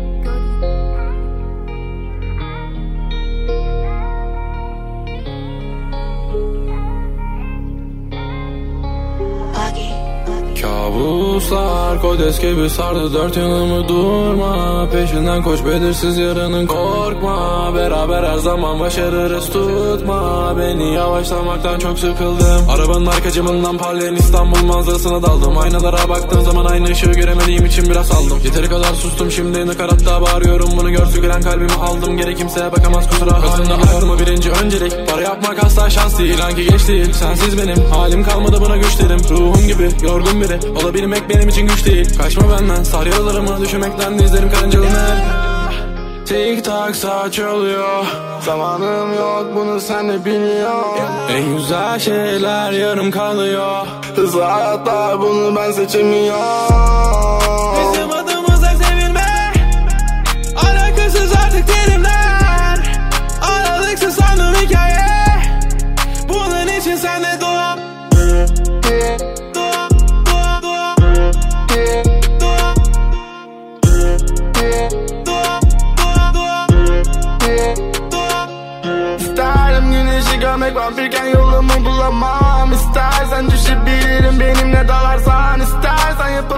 kodes 12.20 12.40
gibi 12.40 12.70
sardı 12.70 13.14
dört 13.14 13.38
yanımı 13.38 13.88
durma. 13.88 14.88
Peşinden 14.92 15.44
koş 15.44 15.66
belirsiz 15.66 16.18
yarının 16.18 16.68
korkma. 16.68 17.72
Beraber 17.76 18.24
her 18.24 18.38
zaman 18.38 18.80
başarırız 18.80 19.46
tutma. 19.46 20.54
Beni 20.60 20.94
yavaşlamaktan 20.94 21.80
çok 21.80 22.00
sıkıldım. 22.00 22.70
Arabanın 22.70 23.06
arka 23.06 23.32
camından 23.32 23.78
parlayan 23.78 24.16
İstanbul 24.16 24.66
manzarasına 24.66 25.22
daldım. 25.22 25.58
Aynalara 25.58 26.10
baktığım 26.10 26.42
zaman 26.42 26.66
aynı 26.66 26.88
ışığı 26.88 27.12
göremediğim 27.12 27.66
için 27.66 27.90
biraz 27.90 28.12
aldım 28.12 28.40
Yeteri 28.44 28.70
kadar 28.70 28.94
sustum 28.94 29.32
şimdi 29.32 29.68
nakaratta 29.68 30.22
bağırıyorum. 30.22 30.70
Bunu 30.78 30.92
görsü 30.92 31.22
gören 31.22 31.42
kalbimi 31.42 31.74
aldım. 31.74 32.18
Gene 32.18 32.36
kimseye 32.36 32.72
bakamaz 32.72 33.10
kusura 33.10 33.40
Kızında 33.42 33.76
ayarma 33.92 34.20
birinci 34.20 34.52
öncelik. 34.52 35.10
Para 35.10 35.22
yapmak 35.22 35.64
asla 35.64 35.90
şans 35.90 36.20
değil. 36.20 36.40
Hangi 36.40 36.64
geç 36.64 36.88
değil? 36.88 37.14
Sensiz 37.14 37.58
benim. 37.58 37.86
Halim 37.92 38.24
kalmadı 38.24 38.58
buna 38.62 38.78
güç 38.78 39.00
dedim. 39.00 39.20
Ruhum 39.30 39.68
gibi 39.68 39.90
yorgun 40.02 40.42
biri. 40.42 40.60
Olabilmek 40.84 41.30
benim 41.30 41.50
için 41.50 41.68
güç 41.68 41.86
değil 41.86 42.09
Kaçma 42.18 42.44
benden 42.52 42.84
sar 42.84 43.06
yaralarımı 43.06 43.62
Düşünmekten 43.62 44.20
dizlerim 44.20 44.52
karıncalanır 44.52 45.24
Tik 46.26 46.66
tak 46.66 46.96
saç 46.96 47.40
oluyor 47.40 48.06
Zamanım 48.42 49.14
yok 49.14 49.48
bunu 49.56 49.82
sen 49.82 50.10
de 50.10 50.26
biliyorsun. 50.26 51.06
En 51.30 51.58
güzel 51.58 52.00
şeyler 52.00 52.72
yarım 52.72 53.12
kalıyor. 53.12 53.88
Hızlı 54.16 54.42
hayatlar 54.42 55.20
bunu 55.20 55.56
ben 55.56 55.72
seçemiyorum 55.72 57.39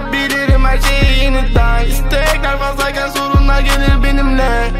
yapabilirim 0.02 0.64
her 0.64 0.80
şeyi 0.80 1.24
yeniden. 1.24 1.84
İstekler 1.84 2.58
fazlayken 2.58 3.08
sorunlar 3.08 3.60
gelir 3.60 4.02
benimle 4.04 4.70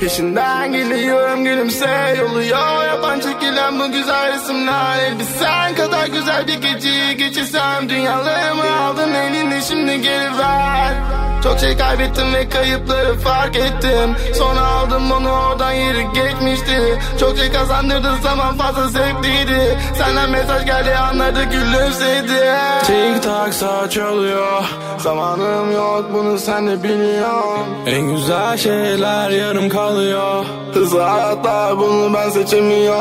Peşinden 0.00 0.72
geliyorum 0.72 1.44
gülümse 1.44 2.16
Yoluyor. 2.18 2.84
Yapan 2.84 3.20
çekilen 3.20 3.80
bu 3.80 3.92
güzel 3.92 4.32
resimler 4.32 4.98
Elbisen 4.98 5.74
kadar 5.74 6.06
güzel 6.06 6.46
bir 6.46 6.54
geceyi 6.54 7.16
geçirsem 7.16 7.88
Dünyalarımı 7.88 8.80
aldın 8.80 9.14
elinde. 9.14 9.60
Şimdi 9.60 10.02
geri 10.02 10.38
ver. 10.38 10.94
Çok 11.42 11.58
şey 11.58 11.76
kaybettim 11.76 12.34
ve 12.34 12.48
kayıpları 12.48 13.18
fark 13.18 13.56
ettim. 13.56 14.16
Sonra 14.34 14.60
aldım 14.60 15.12
onu 15.12 15.30
oradan 15.30 15.72
yeri 15.72 16.06
geçmişti. 16.14 16.98
Çok 17.20 17.38
şey 17.38 17.52
kazandırdı 17.52 18.16
zaman 18.22 18.56
fazla 18.56 18.88
zevkliydi. 18.88 19.78
Senden 19.98 20.30
mesaj 20.30 20.66
geldi 20.66 20.94
anladı 20.96 21.44
gülümsedi. 21.44 22.54
Tik 22.86 23.22
tak 23.22 23.54
saç 23.54 23.98
oluyor 23.98 24.62
Zamanım 25.02 25.72
yok 25.72 26.04
bunu 26.14 26.38
sen 26.38 26.66
de 26.66 26.82
biliyorsun. 26.82 27.66
En 27.86 28.02
güzel 28.02 28.56
şeyler 28.56 29.30
yarım 29.30 29.68
kalıyor. 29.68 30.44
Hızlı 30.74 31.00
hayatlar 31.00 31.78
bunu 31.78 32.14
ben 32.14 32.30
seçemiyorum. 32.30 33.00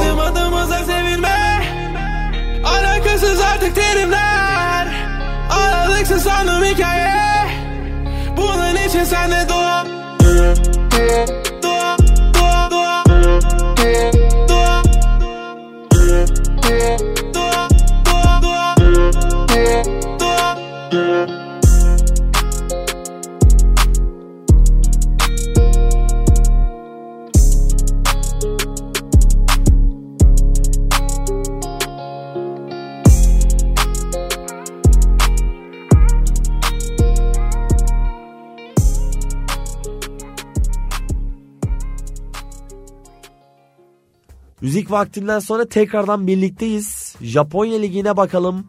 Bizim 0.00 0.18
adımıza 0.20 0.78
sevilme 0.78 1.62
Alakasız 2.64 3.40
artık 3.40 3.74
terimler. 3.74 4.88
Aralıksız 5.50 6.22
sandım 6.22 6.64
hikaye. 6.64 7.10
Bunun 8.36 8.88
için 8.88 9.04
sen 9.04 9.30
de 9.30 9.48
Dua, 9.48 9.84
Müzik 44.70 44.90
vaktinden 44.90 45.38
sonra 45.38 45.68
tekrardan 45.68 46.26
birlikteyiz. 46.26 47.16
Japonya 47.20 47.78
Ligi'ne 47.78 48.16
bakalım. 48.16 48.66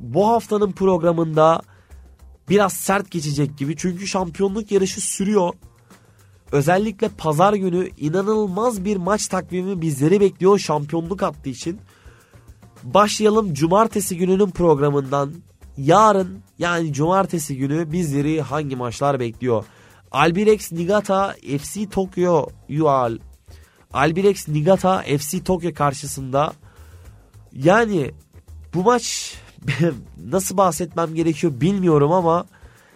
Bu 0.00 0.28
haftanın 0.28 0.72
programında 0.72 1.62
biraz 2.48 2.72
sert 2.72 3.10
geçecek 3.10 3.58
gibi. 3.58 3.76
Çünkü 3.76 4.06
şampiyonluk 4.06 4.72
yarışı 4.72 5.00
sürüyor. 5.00 5.54
Özellikle 6.52 7.08
pazar 7.08 7.54
günü 7.54 7.90
inanılmaz 7.98 8.84
bir 8.84 8.96
maç 8.96 9.28
takvimi 9.28 9.80
bizleri 9.80 10.20
bekliyor 10.20 10.58
şampiyonluk 10.58 11.22
hattı 11.22 11.48
için. 11.48 11.78
Başlayalım 12.82 13.54
cumartesi 13.54 14.16
gününün 14.16 14.50
programından. 14.50 15.32
Yarın 15.78 16.38
yani 16.58 16.92
cumartesi 16.92 17.56
günü 17.56 17.92
bizleri 17.92 18.40
hangi 18.42 18.76
maçlar 18.76 19.20
bekliyor? 19.20 19.64
Albirex 20.10 20.72
Niigata 20.72 21.34
FC 21.58 21.88
Tokyo 21.88 22.46
Yual 22.68 23.18
Albirex 23.92 24.48
Niigata 24.48 25.02
FC 25.02 25.44
Tokyo 25.44 25.74
karşısında 25.74 26.52
yani 27.52 28.10
bu 28.74 28.82
maç 28.82 29.34
nasıl 30.24 30.56
bahsetmem 30.56 31.14
gerekiyor 31.14 31.60
bilmiyorum 31.60 32.12
ama 32.12 32.46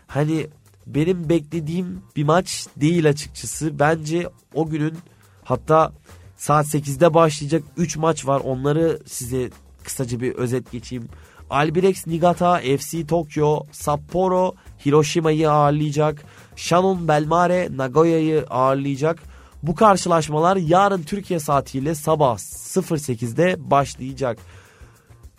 hani 0.07 0.47
benim 0.87 1.29
beklediğim 1.29 2.03
bir 2.17 2.25
maç 2.25 2.67
değil 2.77 3.09
açıkçası. 3.09 3.79
Bence 3.79 4.29
o 4.55 4.67
günün 4.67 4.99
hatta 5.45 5.93
saat 6.37 6.67
8'de 6.67 7.15
başlayacak 7.15 7.63
3 7.77 7.97
maç 7.97 8.27
var. 8.27 8.41
Onları 8.45 8.99
size 9.07 9.51
kısaca 9.85 10.21
bir 10.21 10.35
özet 10.35 10.73
geçeyim. 10.73 11.09
Albirex 11.51 12.07
Niigata 12.07 12.59
FC 12.59 13.07
Tokyo 13.07 13.67
Sapporo 13.73 14.55
Hiroşima'yı 14.87 15.51
ağırlayacak. 15.51 16.23
Shannon 16.57 17.09
Belmare 17.09 17.69
Nagoya'yı 17.77 18.45
ağırlayacak. 18.51 19.23
Bu 19.63 19.75
karşılaşmalar 19.75 20.57
yarın 20.57 21.03
Türkiye 21.03 21.41
saatiyle 21.41 21.95
sabah 21.95 22.39
08'de 22.39 23.71
başlayacak. 23.71 24.39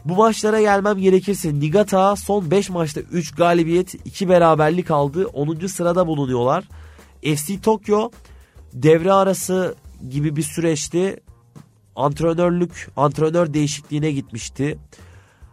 Bu 0.06 0.16
maçlara 0.16 0.62
gelmem 0.62 0.98
gerekirse 0.98 1.60
Nigata 1.60 2.16
son 2.16 2.52
5 2.52 2.70
maçta 2.70 3.02
3 3.02 3.36
galibiyet 3.36 3.96
2 4.06 4.30
beraberlik 4.30 4.92
aldı. 4.92 5.28
10. 5.28 5.68
sırada 5.68 6.08
bulunuyorlar. 6.08 6.64
FC 7.36 7.62
Tokyo 7.62 8.10
devre 8.74 9.14
arası 9.14 9.76
gibi 10.10 10.36
bir 10.36 10.44
süreçti. 10.44 11.24
Antrenörlük, 11.96 12.90
antrenör 12.98 13.54
değişikliğine 13.54 14.12
gitmişti. 14.12 14.80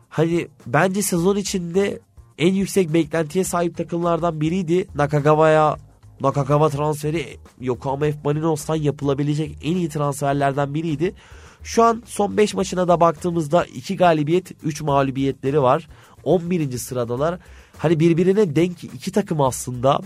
Hani 0.08 0.48
bence 0.66 1.02
sezon 1.02 1.36
içinde 1.36 2.00
en 2.38 2.54
yüksek 2.54 2.94
beklentiye 2.94 3.44
sahip 3.44 3.76
takımlardan 3.76 4.40
biriydi. 4.40 4.86
Nakagawa'ya 4.94 5.76
Nakagawa 6.20 6.68
transferi 6.68 7.38
Yokohama 7.60 8.06
F. 8.06 8.18
Marinos'tan 8.24 8.74
yapılabilecek 8.74 9.58
en 9.62 9.76
iyi 9.76 9.88
transferlerden 9.88 10.74
biriydi. 10.74 11.14
Şu 11.62 11.82
an 11.82 12.02
son 12.06 12.36
5 12.36 12.54
maçına 12.54 12.88
da 12.88 13.00
baktığımızda 13.00 13.64
2 13.64 13.96
galibiyet 13.96 14.64
3 14.64 14.82
mağlubiyetleri 14.82 15.62
var. 15.62 15.88
11. 16.24 16.78
sıradalar. 16.78 17.38
Hani 17.78 18.00
birbirine 18.00 18.56
denk 18.56 18.84
iki 18.84 19.12
takım 19.12 19.40
aslında. 19.40 20.00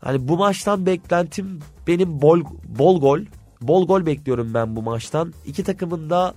Hani 0.00 0.28
bu 0.28 0.36
maçtan 0.36 0.86
beklentim 0.86 1.60
benim 1.86 2.22
bol, 2.22 2.40
bol 2.78 3.00
gol. 3.00 3.20
Bol 3.60 3.86
gol 3.86 4.06
bekliyorum 4.06 4.54
ben 4.54 4.76
bu 4.76 4.82
maçtan. 4.82 5.34
İki 5.46 5.64
takımın 5.64 6.10
da 6.10 6.34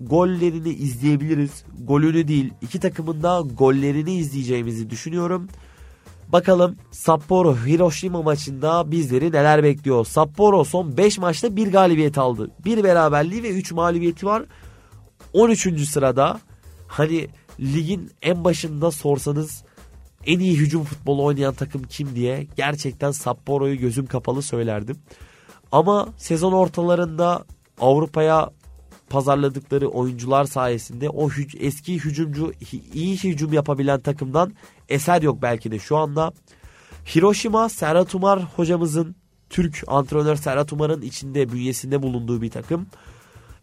gollerini 0.00 0.68
izleyebiliriz. 0.68 1.64
Golünü 1.78 2.28
değil 2.28 2.52
iki 2.62 2.80
takımın 2.80 3.22
da 3.22 3.42
gollerini 3.54 4.12
izleyeceğimizi 4.14 4.90
düşünüyorum. 4.90 5.48
Bakalım 6.32 6.76
Sapporo 6.90 7.56
Hiroşima 7.56 8.22
maçında 8.22 8.90
bizleri 8.90 9.32
neler 9.32 9.62
bekliyor. 9.62 10.04
Sapporo 10.04 10.64
son 10.64 10.96
5 10.96 11.18
maçta 11.18 11.56
1 11.56 11.72
galibiyet 11.72 12.18
aldı. 12.18 12.50
1 12.64 12.84
beraberliği 12.84 13.42
ve 13.42 13.50
3 13.50 13.72
mağlubiyeti 13.72 14.26
var. 14.26 14.42
13. 15.32 15.88
sırada 15.88 16.40
hani 16.88 17.28
ligin 17.60 18.10
en 18.22 18.44
başında 18.44 18.90
sorsanız 18.90 19.64
en 20.26 20.38
iyi 20.38 20.56
hücum 20.56 20.84
futbolu 20.84 21.24
oynayan 21.24 21.54
takım 21.54 21.82
kim 21.82 22.14
diye 22.14 22.46
gerçekten 22.56 23.10
Sapporo'yu 23.10 23.78
gözüm 23.78 24.06
kapalı 24.06 24.42
söylerdim. 24.42 24.96
Ama 25.72 26.08
sezon 26.16 26.52
ortalarında 26.52 27.44
Avrupa'ya 27.80 28.50
pazarladıkları 29.10 29.88
oyuncular 29.88 30.44
sayesinde 30.44 31.10
o 31.10 31.28
hü- 31.28 31.58
eski 31.58 31.94
hücumcu 31.94 32.52
iyi 32.94 33.16
hücum 33.16 33.52
yapabilen 33.52 34.00
takımdan 34.00 34.52
eser 34.88 35.22
yok 35.22 35.42
belki 35.42 35.70
de 35.70 35.78
şu 35.78 35.96
anda. 35.96 36.32
Hiroşima 37.14 37.68
Serhat 37.68 38.14
Umar 38.14 38.42
hocamızın 38.42 39.16
Türk 39.50 39.84
antrenör 39.86 40.36
Serhat 40.36 40.72
Umar'ın 40.72 41.02
içinde 41.02 41.52
bünyesinde 41.52 42.02
bulunduğu 42.02 42.42
bir 42.42 42.50
takım. 42.50 42.86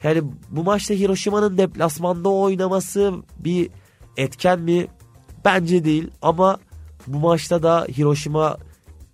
Yani 0.04 0.22
bu 0.50 0.64
maçta 0.64 0.94
Hiroşima'nın 0.94 1.58
deplasmanda 1.58 2.30
oynaması 2.30 3.14
bir 3.40 3.70
etken 4.18 4.60
mi? 4.60 4.88
Bence 5.46 5.86
değil 5.86 6.12
ama 6.22 6.58
bu 7.08 7.20
maçta 7.20 7.64
da 7.64 7.88
Hiroşima 7.98 8.58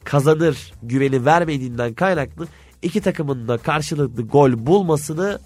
kazanır 0.04 0.74
güveni 0.84 1.26
vermediğinden 1.26 1.94
kaynaklı 1.94 2.48
iki 2.82 3.02
takımın 3.02 3.48
da 3.48 3.58
karşılıklı 3.58 4.22
gol 4.24 4.66
bulmasını 4.66 5.40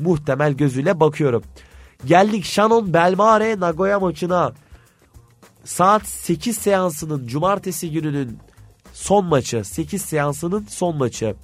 muhtemel 0.00 0.52
gözüyle 0.52 1.00
bakıyorum. 1.00 1.42
Geldik 2.04 2.44
Shannon 2.44 2.94
Belmare 2.94 3.60
Nagoya 3.60 4.00
maçına. 4.00 4.52
Saat 5.64 6.06
8 6.06 6.58
seansının 6.58 7.26
cumartesi 7.26 7.90
gününün 7.90 8.38
son 8.92 9.24
maçı. 9.24 9.64
8 9.64 10.02
seansının 10.02 10.66
son 10.68 10.96
maçı. 10.96 11.34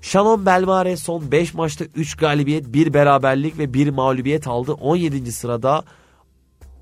Shannon 0.00 0.46
Belmare 0.46 0.96
son 0.96 1.30
5 1.32 1.54
maçta 1.54 1.84
3 1.84 2.16
galibiyet, 2.16 2.72
1 2.72 2.94
beraberlik 2.94 3.58
ve 3.58 3.74
1 3.74 3.88
mağlubiyet 3.90 4.46
aldı. 4.46 4.72
17. 4.72 5.32
sırada 5.32 5.84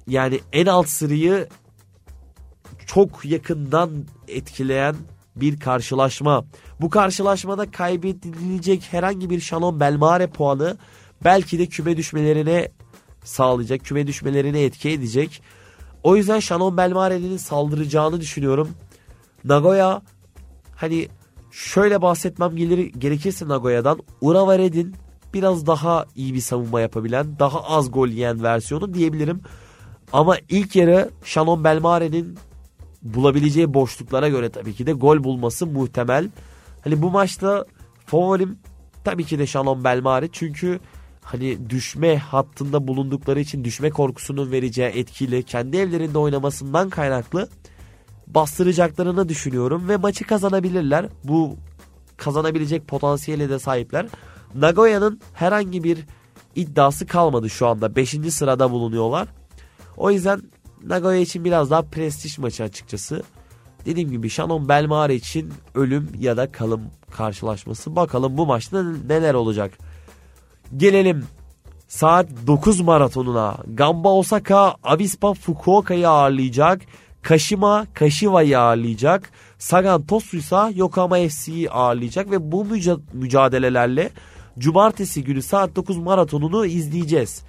yani 0.07 0.41
en 0.53 0.67
alt 0.67 0.89
sırayı 0.89 1.49
çok 2.87 3.25
yakından 3.25 4.05
etkileyen 4.29 4.97
bir 5.37 5.61
karşılaşma. 5.61 6.45
Bu 6.81 6.91
karşılaşmada 6.91 7.71
kaybedilecek 7.71 8.83
herhangi 8.91 9.31
bir 9.31 9.41
Shannon 9.41 9.81
Belmare 9.81 10.27
puanı 10.27 10.77
belki 11.25 11.59
de 11.59 11.67
küme 11.67 11.97
düşmelerine 11.97 12.69
sağlayacak, 13.25 13.85
küme 13.85 14.07
düşmelerine 14.07 14.63
etki 14.63 14.91
edecek. 14.91 15.43
O 16.03 16.17
yüzden 16.17 16.41
Shannon 16.41 16.77
Belmare'nin 16.77 17.37
saldıracağını 17.37 18.21
düşünüyorum. 18.21 18.71
Nagoya 19.45 20.03
hani 20.77 21.09
şöyle 21.51 22.03
bahsetmem 22.03 22.57
gelir, 22.57 22.79
gerekirse 22.79 23.49
Nagoya'dan 23.49 23.99
Urawa 24.21 24.59
Red'in 24.59 24.95
biraz 25.35 25.67
daha 25.67 26.07
iyi 26.17 26.35
bir 26.35 26.41
savunma 26.41 26.81
yapabilen, 26.81 27.39
daha 27.39 27.63
az 27.65 27.91
gol 27.91 28.09
yiyen 28.09 28.43
versiyonu 28.43 28.95
diyebilirim. 28.95 29.41
Ama 30.13 30.37
ilk 30.49 30.77
yarı 30.77 31.11
Shannon 31.25 31.65
Belmare'nin 31.65 32.39
bulabileceği 33.03 33.75
boşluklara 33.75 34.29
göre 34.29 34.49
tabii 34.49 34.75
ki 34.75 34.87
de 34.87 34.93
gol 34.93 35.25
bulması 35.25 35.67
muhtemel. 35.67 36.31
Hani 36.85 37.03
bu 37.03 37.11
maçta 37.11 37.65
favorim 38.07 38.59
tabii 39.05 39.25
ki 39.25 39.39
de 39.39 39.47
Shalom 39.47 39.85
Belmari 39.85 40.29
çünkü 40.33 40.81
hani 41.23 41.71
düşme 41.71 42.19
hattında 42.19 42.89
bulundukları 42.89 43.41
için 43.41 43.65
düşme 43.65 43.91
korkusunun 43.91 44.53
vereceği 44.53 44.89
etkili 44.89 45.43
kendi 45.43 45.77
evlerinde 45.77 46.19
oynamasından 46.19 46.91
kaynaklı 46.91 47.49
bastıracaklarını 48.27 49.29
düşünüyorum 49.29 49.89
ve 49.89 49.97
maçı 49.97 50.25
kazanabilirler. 50.25 51.09
Bu 51.25 51.57
kazanabilecek 52.17 52.89
potansiyele 52.89 53.49
de 53.49 53.59
sahipler. 53.59 54.07
Nagoya'nın 54.55 55.21
herhangi 55.35 55.85
bir 55.85 55.99
iddiası 56.57 57.07
kalmadı 57.07 57.51
şu 57.51 57.67
anda. 57.67 57.97
5. 57.97 58.11
sırada 58.31 58.71
bulunuyorlar. 58.71 59.29
O 59.97 60.11
yüzden 60.11 60.43
Nagoya 60.83 61.21
için 61.21 61.45
biraz 61.45 61.71
daha 61.71 61.83
prestij 61.83 62.39
maçı 62.39 62.63
açıkçası. 62.63 63.23
Dediğim 63.87 64.11
gibi 64.11 64.31
Shannon 64.31 64.69
Belmare 64.69 65.15
için 65.15 65.53
ölüm 65.75 66.13
ya 66.21 66.37
da 66.37 66.53
kalım 66.53 66.83
karşılaşması. 67.11 67.97
Bakalım 67.97 68.37
bu 68.37 68.47
maçta 68.47 68.83
neler 68.83 69.35
olacak. 69.35 69.79
Gelelim 70.77 71.25
saat 71.89 72.29
9 72.47 72.81
maratonuna. 72.81 73.57
Gamba 73.75 74.13
Osaka 74.13 74.75
Avispa 74.83 75.35
Fukuoka'yı 75.35 76.09
ağırlayacak. 76.09 76.81
Kashima 77.23 77.87
Kashiwa'yı 77.95 78.61
ağırlayacak. 78.61 79.31
Sagan 79.59 80.03
Tosu 80.07 80.37
ise 80.37 80.57
Yokohama 80.75 81.17
FC'yi 81.17 81.71
ağırlayacak 81.71 82.31
ve 82.31 82.53
bu 82.53 82.65
müca- 82.65 83.01
mücadelelerle 83.13 84.11
cumartesi 84.59 85.25
günü 85.25 85.43
saat 85.43 85.77
9 85.77 85.99
maratonunu 85.99 86.67
izleyeceğiz. 86.67 87.43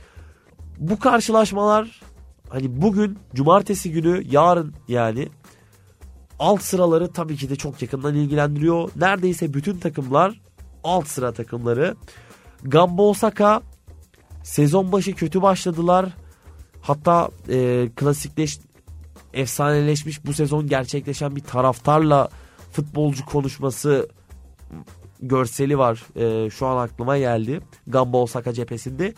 Bu 0.78 1.00
karşılaşmalar 1.00 2.02
hani 2.50 2.82
bugün 2.82 3.20
cumartesi 3.34 3.92
günü 3.92 4.24
yarın 4.32 4.74
yani 4.88 5.30
alt 6.40 6.62
sıraları 6.62 7.14
tabii 7.14 7.38
ki 7.38 7.50
de 7.50 7.56
çok 7.56 7.82
yakından 7.82 8.16
ilgilendiriyor. 8.16 8.90
Neredeyse 8.96 9.54
bütün 9.54 9.78
takımlar 9.78 10.42
alt 10.84 11.08
sıra 11.08 11.32
takımları. 11.32 11.96
Gamba 12.64 13.02
Osaka 13.02 13.62
sezon 14.44 14.92
başı 14.92 15.16
kötü 15.16 15.42
başladılar. 15.42 16.06
Hatta 16.82 17.30
e, 17.50 17.90
klasikleş 17.96 18.60
efsaneleşmiş 19.34 20.26
bu 20.26 20.34
sezon 20.34 20.68
gerçekleşen 20.68 21.36
bir 21.36 21.42
taraftarla 21.42 22.30
futbolcu 22.72 23.26
konuşması 23.26 24.10
görseli 25.22 25.78
var. 25.78 26.04
Ee, 26.16 26.50
şu 26.50 26.66
an 26.66 26.78
aklıma 26.78 27.18
geldi. 27.18 27.60
Gamba 27.88 28.18
Osaka 28.18 28.54
cephesinde. 28.54 29.14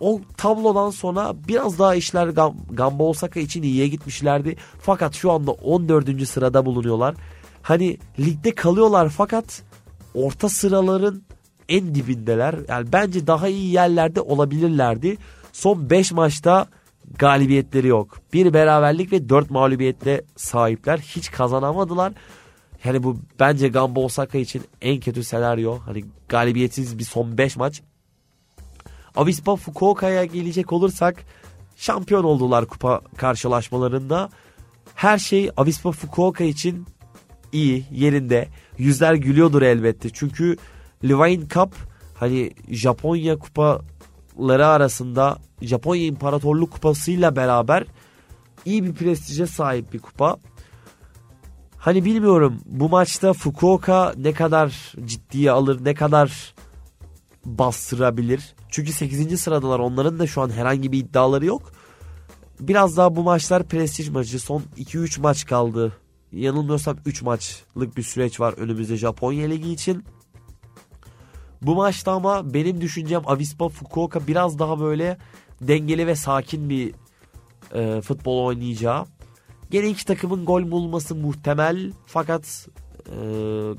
O 0.00 0.20
tablodan 0.36 0.90
sonra 0.90 1.34
biraz 1.48 1.78
daha 1.78 1.94
işler 1.94 2.28
Gam- 2.28 2.56
Gamba 2.70 3.04
Osaka 3.04 3.40
için 3.40 3.62
iyiye 3.62 3.88
gitmişlerdi. 3.88 4.56
Fakat 4.80 5.14
şu 5.14 5.32
anda 5.32 5.50
14. 5.50 6.26
sırada 6.26 6.66
bulunuyorlar. 6.66 7.14
Hani 7.62 7.98
ligde 8.18 8.54
kalıyorlar 8.54 9.08
fakat 9.08 9.62
orta 10.14 10.48
sıraların 10.48 11.22
en 11.68 11.94
dibindeler. 11.94 12.56
Yani 12.68 12.92
bence 12.92 13.26
daha 13.26 13.48
iyi 13.48 13.72
yerlerde 13.72 14.20
olabilirlerdi. 14.20 15.16
Son 15.52 15.90
5 15.90 16.12
maçta 16.12 16.66
galibiyetleri 17.18 17.86
yok. 17.86 18.18
Bir 18.32 18.54
beraberlik 18.54 19.12
ve 19.12 19.28
4 19.28 19.50
mağlubiyetle 19.50 20.22
sahipler. 20.36 20.98
Hiç 20.98 21.30
kazanamadılar. 21.30 22.12
Yani 22.84 23.02
bu 23.02 23.16
bence 23.40 23.68
Gamba 23.68 24.00
Osaka 24.00 24.38
için 24.38 24.62
en 24.82 25.00
kötü 25.00 25.24
senaryo. 25.24 25.78
Hani 25.78 26.04
galibiyetsiz 26.28 26.98
bir 26.98 27.04
son 27.04 27.38
5 27.38 27.56
maç. 27.56 27.82
Avispa 29.16 29.56
Fukuoka'ya 29.56 30.24
gelecek 30.24 30.72
olursak 30.72 31.24
şampiyon 31.76 32.24
oldular 32.24 32.66
kupa 32.66 33.00
karşılaşmalarında. 33.16 34.30
Her 34.94 35.18
şey 35.18 35.50
Avispa 35.56 35.92
Fukuoka 35.92 36.44
için 36.44 36.86
iyi, 37.52 37.86
yerinde. 37.90 38.48
Yüzler 38.78 39.14
gülüyordur 39.14 39.62
elbette. 39.62 40.10
Çünkü 40.10 40.56
Levine 41.04 41.48
Cup 41.48 41.74
hani 42.14 42.50
Japonya 42.68 43.38
kupaları 43.38 44.66
arasında 44.66 45.38
Japonya 45.62 46.04
İmparatorluk 46.04 46.72
Kupası'yla 46.72 47.36
beraber 47.36 47.84
iyi 48.64 48.84
bir 48.84 48.94
prestije 48.94 49.46
sahip 49.46 49.92
bir 49.92 49.98
kupa. 49.98 50.36
Hani 51.76 52.04
bilmiyorum 52.04 52.60
bu 52.66 52.88
maçta 52.88 53.32
Fukuoka 53.32 54.14
ne 54.16 54.32
kadar 54.32 54.94
ciddiye 55.04 55.50
alır, 55.50 55.84
ne 55.84 55.94
kadar 55.94 56.54
bastırabilir. 57.44 58.54
Çünkü 58.74 58.92
8. 58.92 59.40
sıradalar 59.40 59.78
onların 59.78 60.18
da 60.18 60.26
şu 60.26 60.42
an 60.42 60.50
herhangi 60.50 60.92
bir 60.92 60.98
iddiaları 60.98 61.46
yok. 61.46 61.72
Biraz 62.60 62.96
daha 62.96 63.16
bu 63.16 63.22
maçlar 63.22 63.68
prestij 63.68 64.08
maçı. 64.08 64.40
Son 64.40 64.62
2-3 64.76 65.20
maç 65.20 65.46
kaldı. 65.46 65.92
Yanılmıyorsam 66.32 66.96
3 67.06 67.22
maçlık 67.22 67.96
bir 67.96 68.02
süreç 68.02 68.40
var 68.40 68.54
önümüzde 68.56 68.96
Japonya 68.96 69.48
Ligi 69.48 69.72
için. 69.72 70.04
Bu 71.62 71.74
maçta 71.74 72.12
ama 72.12 72.54
benim 72.54 72.80
düşüncem 72.80 73.22
Avispa 73.26 73.68
Fukuoka 73.68 74.26
biraz 74.26 74.58
daha 74.58 74.80
böyle 74.80 75.18
dengeli 75.60 76.06
ve 76.06 76.14
sakin 76.14 76.68
bir 76.68 76.94
e, 77.74 78.00
futbol 78.00 78.44
oynayacağı. 78.44 79.04
Gene 79.70 79.88
iki 79.88 80.04
takımın 80.04 80.44
gol 80.44 80.70
bulması 80.70 81.14
muhtemel 81.14 81.92
fakat 82.06 82.68
e, 83.06 83.14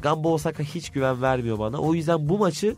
Gamba 0.02 0.30
Osaka 0.30 0.64
hiç 0.64 0.89
güven 0.89 1.22
vermiyor 1.22 1.60
bana. 1.60 1.78
O 1.78 1.93
yüzden 1.93 2.30
bu 2.30 2.38
maçı 2.38 2.76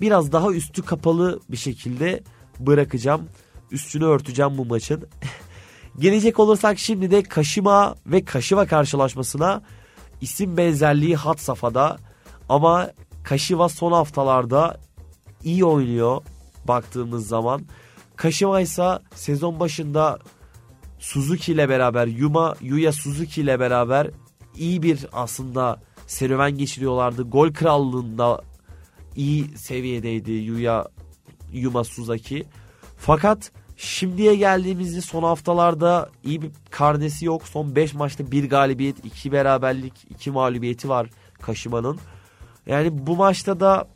biraz 0.00 0.32
daha 0.32 0.52
üstü 0.52 0.82
kapalı 0.82 1.40
bir 1.48 1.56
şekilde 1.56 2.22
bırakacağım. 2.60 3.28
Üstünü 3.70 4.04
örteceğim 4.04 4.58
bu 4.58 4.64
maçın. 4.64 5.08
Gelecek 5.98 6.38
olursak 6.38 6.78
şimdi 6.78 7.10
de 7.10 7.22
Kaşima 7.22 7.94
ve 8.06 8.24
Kaşiva 8.24 8.66
karşılaşmasına 8.66 9.62
isim 10.20 10.56
benzerliği 10.56 11.16
hat 11.16 11.40
safhada 11.40 11.96
ama 12.48 12.90
Kaşiva 13.24 13.68
son 13.68 13.92
haftalarda 13.92 14.80
iyi 15.44 15.64
oynuyor 15.64 16.22
baktığımız 16.68 17.28
zaman. 17.28 17.62
Kaşiva 18.16 18.60
ise 18.60 18.98
sezon 19.14 19.60
başında 19.60 20.18
Suzuki 20.98 21.52
ile 21.52 21.68
beraber 21.68 22.06
Yuma 22.06 22.54
Yuya 22.60 22.92
Suzuki 22.92 23.40
ile 23.40 23.60
beraber 23.60 24.10
iyi 24.56 24.82
bir 24.82 25.06
aslında 25.12 25.80
serüven 26.06 26.58
geçiriyorlardı. 26.58 27.22
Gol 27.22 27.52
krallığında 27.52 28.42
iyi 29.16 29.58
seviyedeydi 29.58 30.32
Yuya 30.32 30.88
Yuma 31.52 31.84
Suzuki. 31.84 32.44
Fakat 32.96 33.52
şimdiye 33.76 34.36
geldiğimizde 34.36 35.00
son 35.00 35.22
haftalarda 35.22 36.10
iyi 36.24 36.42
bir 36.42 36.50
karnesi 36.70 37.24
yok. 37.24 37.48
Son 37.48 37.76
5 37.76 37.94
maçta 37.94 38.30
bir 38.30 38.50
galibiyet, 38.50 39.04
2 39.04 39.32
beraberlik, 39.32 39.92
2 40.10 40.30
mağlubiyeti 40.30 40.88
var 40.88 41.10
Kaşima'nın. 41.42 41.98
Yani 42.66 43.06
bu 43.06 43.16
maçta 43.16 43.60
da 43.60 43.88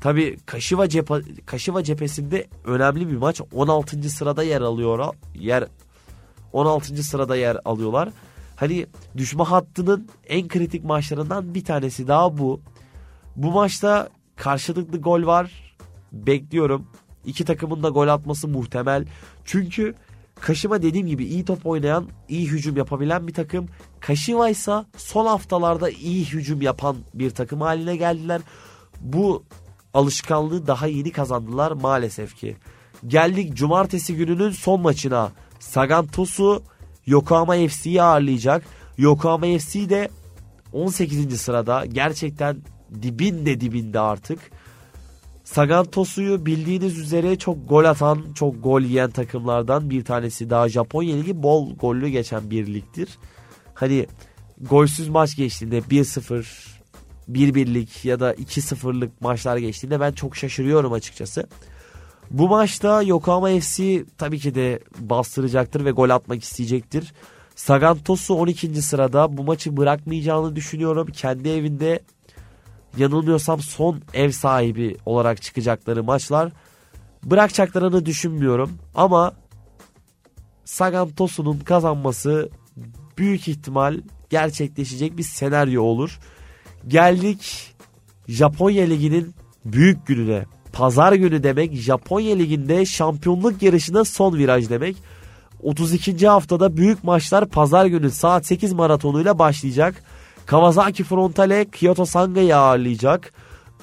tabi 0.00 0.36
Kaşiva, 0.46 0.88
cephe, 0.88 1.14
Kaşiva 1.46 1.84
cephesinde 1.84 2.46
önemli 2.64 3.08
bir 3.10 3.16
maç. 3.16 3.40
16. 3.52 4.10
sırada 4.10 4.42
yer 4.42 4.60
alıyor. 4.60 5.14
Yer 5.34 5.64
16. 6.52 7.02
sırada 7.02 7.36
yer 7.36 7.56
alıyorlar. 7.64 8.08
Hani 8.56 8.86
düşme 9.16 9.44
hattının 9.44 10.08
en 10.28 10.48
kritik 10.48 10.84
maçlarından 10.84 11.54
bir 11.54 11.64
tanesi 11.64 12.08
daha 12.08 12.38
bu. 12.38 12.60
Bu 13.36 13.50
maçta 13.50 14.08
karşılıklı 14.40 14.98
gol 14.98 15.26
var. 15.26 15.74
Bekliyorum. 16.12 16.86
İki 17.24 17.44
takımın 17.44 17.82
da 17.82 17.88
gol 17.88 18.08
atması 18.08 18.48
muhtemel. 18.48 19.06
Çünkü 19.44 19.94
Kaşıma 20.40 20.82
dediğim 20.82 21.06
gibi 21.06 21.24
iyi 21.24 21.44
top 21.44 21.66
oynayan, 21.66 22.08
iyi 22.28 22.50
hücum 22.50 22.76
yapabilen 22.76 23.28
bir 23.28 23.34
takım. 23.34 23.66
Kaşıma 24.00 24.48
ise 24.48 24.72
son 24.96 25.26
haftalarda 25.26 25.90
iyi 25.90 26.24
hücum 26.24 26.62
yapan 26.62 26.96
bir 27.14 27.30
takım 27.30 27.60
haline 27.60 27.96
geldiler. 27.96 28.40
Bu 29.00 29.44
alışkanlığı 29.94 30.66
daha 30.66 30.86
yeni 30.86 31.12
kazandılar 31.12 31.72
maalesef 31.72 32.36
ki. 32.36 32.56
Geldik 33.06 33.54
cumartesi 33.56 34.16
gününün 34.16 34.50
son 34.50 34.80
maçına. 34.80 35.32
Sagan 35.58 36.06
Tosu 36.06 36.62
Yokohama 37.06 37.54
FC'yi 37.68 38.02
ağırlayacak. 38.02 38.62
Yokohama 38.98 39.46
FC 39.58 39.90
de 39.90 40.08
18. 40.72 41.40
sırada 41.40 41.86
gerçekten 41.86 42.56
dibinde 43.02 43.60
dibinde 43.60 44.00
artık. 44.00 44.38
Sagan 45.44 45.84
Tosu'yu 45.84 46.46
bildiğiniz 46.46 46.98
üzere 46.98 47.36
çok 47.36 47.68
gol 47.68 47.84
atan, 47.84 48.24
çok 48.34 48.62
gol 48.62 48.80
yiyen 48.80 49.10
takımlardan 49.10 49.90
bir 49.90 50.04
tanesi. 50.04 50.50
Daha 50.50 50.68
Japonya 50.68 51.16
Ligi 51.16 51.42
bol 51.42 51.76
gollü 51.76 52.08
geçen 52.08 52.50
bir 52.50 52.66
ligdir. 52.74 53.18
Hani 53.74 54.06
golsüz 54.60 55.08
maç 55.08 55.36
geçtiğinde 55.36 55.78
1-0, 55.78 56.44
1-1'lik 57.30 58.04
ya 58.04 58.20
da 58.20 58.34
2-0'lık 58.34 59.20
maçlar 59.20 59.56
geçtiğinde 59.56 60.00
ben 60.00 60.12
çok 60.12 60.36
şaşırıyorum 60.36 60.92
açıkçası. 60.92 61.46
Bu 62.30 62.48
maçta 62.48 63.02
Yokohama 63.02 63.60
FC 63.60 64.04
tabii 64.18 64.38
ki 64.38 64.54
de 64.54 64.80
bastıracaktır 64.98 65.84
ve 65.84 65.90
gol 65.90 66.10
atmak 66.10 66.42
isteyecektir. 66.42 67.12
Sagan 67.56 67.98
Tosu 67.98 68.34
12. 68.34 68.82
sırada 68.82 69.36
bu 69.36 69.44
maçı 69.44 69.76
bırakmayacağını 69.76 70.56
düşünüyorum. 70.56 71.08
Kendi 71.12 71.48
evinde 71.48 72.00
yanılmıyorsam 72.96 73.60
son 73.60 74.00
ev 74.14 74.30
sahibi 74.30 74.96
olarak 75.06 75.42
çıkacakları 75.42 76.04
maçlar. 76.04 76.52
Bırakacaklarını 77.24 78.06
düşünmüyorum 78.06 78.70
ama 78.94 79.32
Sagan 80.64 81.10
Tosu'nun 81.10 81.58
kazanması 81.58 82.50
büyük 83.18 83.48
ihtimal 83.48 84.00
gerçekleşecek 84.30 85.18
bir 85.18 85.22
senaryo 85.22 85.82
olur. 85.82 86.18
Geldik 86.88 87.74
Japonya 88.28 88.84
Ligi'nin 88.84 89.34
büyük 89.64 90.06
gününe. 90.06 90.44
Pazar 90.72 91.12
günü 91.12 91.42
demek 91.42 91.74
Japonya 91.74 92.36
Ligi'nde 92.36 92.86
şampiyonluk 92.86 93.62
yarışına 93.62 94.04
son 94.04 94.38
viraj 94.38 94.70
demek. 94.70 94.96
32. 95.62 96.28
haftada 96.28 96.76
büyük 96.76 97.04
maçlar 97.04 97.48
pazar 97.48 97.86
günü 97.86 98.10
saat 98.10 98.46
8 98.46 98.72
maratonuyla 98.72 99.38
başlayacak. 99.38 100.04
Kawasaki 100.50 101.04
Frontale 101.04 101.64
Kyoto 101.64 102.04
Sanga'yı 102.04 102.56
ağırlayacak. 102.56 103.32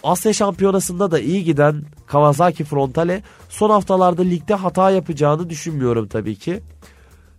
Asya 0.04 0.34
Şampiyonası'nda 0.34 1.12
da 1.12 1.20
iyi 1.20 1.44
giden 1.44 1.84
Kawasaki 2.08 2.64
Frontale 2.64 3.24
son 3.50 3.70
haftalarda 3.70 4.22
ligde 4.22 4.54
hata 4.54 4.92
yapacağını 4.92 5.50
düşünmüyorum 5.50 6.08
tabii 6.08 6.36
ki. 6.36 6.64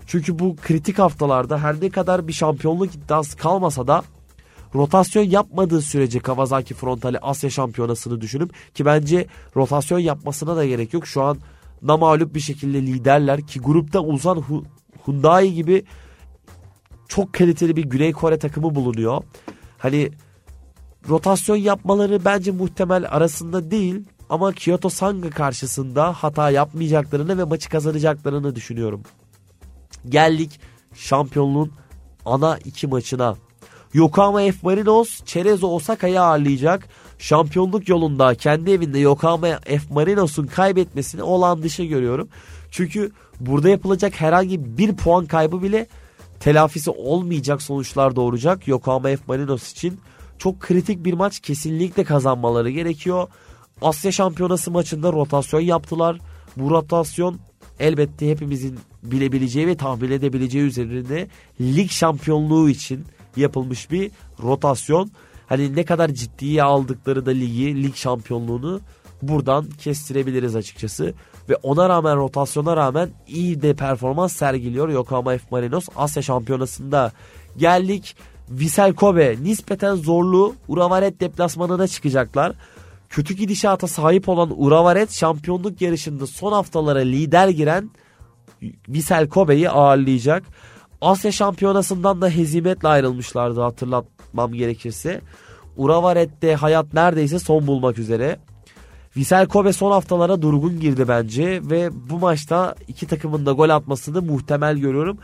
Çünkü 0.07 0.39
bu 0.39 0.57
kritik 0.57 0.99
haftalarda 0.99 1.59
her 1.59 1.81
ne 1.81 1.91
kadar 1.91 2.29
bir 2.29 2.33
şampiyonluk 2.33 2.95
iddiası 2.95 3.37
kalmasa 3.37 3.87
da 3.87 4.03
rotasyon 4.75 5.23
yapmadığı 5.23 5.83
sürece 5.83 6.19
Kawasaki 6.21 6.75
Frontale 6.75 7.19
Asya 7.19 7.51
Şampiyonası'nı 7.51 8.21
düşünüp 8.21 8.75
ki 8.75 8.85
bence 8.85 9.27
rotasyon 9.57 9.99
yapmasına 9.99 10.57
da 10.57 10.67
gerek 10.67 10.95
yok. 10.95 11.07
Şu 11.07 11.23
an 11.23 11.39
namalup 11.83 12.35
bir 12.35 12.41
şekilde 12.41 12.83
liderler 12.83 13.47
ki 13.47 13.61
grupta 13.61 14.01
Ulsan 14.01 14.45
Hyundai 15.07 15.55
gibi 15.55 15.85
çok 17.09 17.33
kaliteli 17.33 17.77
bir 17.77 17.85
Güney 17.85 18.13
Kore 18.13 18.39
takımı 18.39 18.75
bulunuyor. 18.75 19.23
Hani 19.79 20.11
rotasyon 21.09 21.57
yapmaları 21.57 22.25
bence 22.25 22.51
muhtemel 22.51 23.07
arasında 23.09 23.71
değil 23.71 24.05
ama 24.31 24.53
Kyoto 24.53 24.89
Sanga 24.89 25.31
karşısında 25.31 26.13
hata 26.13 26.51
yapmayacaklarını 26.51 27.39
ve 27.39 27.45
maçı 27.45 27.71
kazanacaklarını 27.71 28.55
düşünüyorum. 28.55 29.03
Geldik 30.09 30.61
şampiyonluğun 30.95 31.73
ana 32.25 32.59
iki 32.65 32.87
maçına. 32.87 33.37
Yokohama 33.95 34.39
F 34.39 34.55
Marinos 34.63 35.25
Cerezo 35.25 35.69
Osaka'yı 35.69 36.23
ağırlayacak. 36.23 36.89
Şampiyonluk 37.19 37.89
yolunda 37.89 38.35
kendi 38.35 38.71
evinde 38.71 38.99
Yokohama 38.99 39.49
F 39.67 39.81
Marinos'un 39.91 40.47
kaybetmesini 40.47 41.23
olan 41.23 41.63
dışı 41.63 41.83
görüyorum. 41.83 42.29
Çünkü 42.71 43.13
burada 43.41 43.69
yapılacak 43.69 44.21
herhangi 44.21 44.79
bir 44.79 44.97
puan 44.97 45.27
kaybı 45.27 45.63
bile 45.63 45.87
telafisi 46.41 46.91
olmayacak 46.91 47.63
sonuçlar 47.63 48.17
doğuracak 48.17 48.69
Yokohama 48.69 49.09
F 49.09 49.19
Marinos 49.29 49.73
için. 49.73 50.01
çok 50.39 50.61
kritik 50.61 51.05
bir 51.05 51.13
maç 51.13 51.41
kesinlikle 51.41 52.05
kazanmaları 52.05 52.71
gerekiyor. 52.71 53.29
Asya 53.83 54.13
Şampiyonası 54.13 54.71
maçında 54.71 55.13
rotasyon 55.13 55.61
yaptılar. 55.61 56.19
Bu 56.57 56.71
rotasyon 56.71 57.39
elbette 57.81 58.31
hepimizin 58.31 58.79
bilebileceği 59.03 59.67
ve 59.67 59.77
tahmin 59.77 60.11
edebileceği 60.11 60.65
üzerinde 60.65 61.29
lig 61.61 61.91
şampiyonluğu 61.91 62.71
için 62.71 63.05
yapılmış 63.37 63.91
bir 63.91 64.11
rotasyon. 64.43 65.11
Hani 65.47 65.77
ne 65.77 65.85
kadar 65.85 66.09
ciddiye 66.09 66.63
aldıkları 66.63 67.27
da 67.27 67.31
ligi, 67.31 67.83
lig 67.83 67.95
şampiyonluğunu 67.95 68.81
buradan 69.23 69.65
kestirebiliriz 69.79 70.57
açıkçası. 70.57 71.15
Ve 71.49 71.57
ona 71.57 71.89
rağmen 71.89 72.17
rotasyona 72.17 72.77
rağmen 72.77 73.11
iyi 73.27 73.63
de 73.63 73.75
performans 73.75 74.33
sergiliyor 74.33 74.89
Yokohama 74.89 75.39
F 75.39 75.45
Marinos 75.51 75.89
Asya 75.97 76.23
Şampiyonası'nda. 76.23 77.13
Geldik 77.57 78.17
Vissel 78.51 78.95
Kobe 78.95 79.37
nispeten 79.43 79.95
zorlu 79.95 80.55
Uravaret 80.69 81.21
deplasmanına 81.21 81.87
çıkacaklar. 81.87 82.53
Kötü 83.09 83.35
gidişata 83.35 83.87
sahip 83.87 84.29
olan 84.29 84.55
Uravaret 84.57 85.13
şampiyonluk 85.13 85.81
yarışında 85.81 86.27
son 86.27 86.53
haftalara 86.53 86.99
lider 86.99 87.49
giren 87.49 87.91
Vissel 88.89 89.29
Kobe'yi 89.29 89.71
ağırlayacak. 89.71 90.45
Asya 91.01 91.33
Şampiyonası'ndan 91.33 92.21
da 92.21 92.29
hezimetle 92.29 92.89
ayrılmışlardı 92.89 93.61
hatırlatmam 93.61 94.53
gerekirse. 94.53 95.21
Uravaret'te 95.77 96.55
hayat 96.55 96.95
neredeyse 96.95 97.39
son 97.39 97.67
bulmak 97.67 97.99
üzere. 97.99 98.39
Vissel 99.19 99.47
Kobe 99.47 99.73
son 99.73 99.91
haftalara 99.91 100.43
durgun 100.43 100.81
girdi 100.81 101.09
bence 101.09 101.61
ve 101.63 101.91
bu 102.11 102.19
maçta 102.19 102.75
iki 102.89 103.07
takımın 103.07 103.47
da 103.47 103.53
gol 103.53 103.69
atmasını 103.69 104.23
muhtemel 104.23 104.77
görüyorum. 104.77 105.19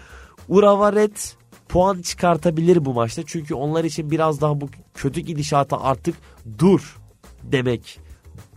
Uravaret 0.48 1.36
puan 1.68 2.02
çıkartabilir 2.02 2.84
bu 2.84 2.94
maçta 2.94 3.22
çünkü 3.26 3.54
onlar 3.54 3.84
için 3.84 4.10
biraz 4.10 4.40
daha 4.40 4.60
bu 4.60 4.68
kötü 4.94 5.20
gidişata 5.20 5.80
artık 5.80 6.14
dur 6.58 6.96
demek. 7.42 8.00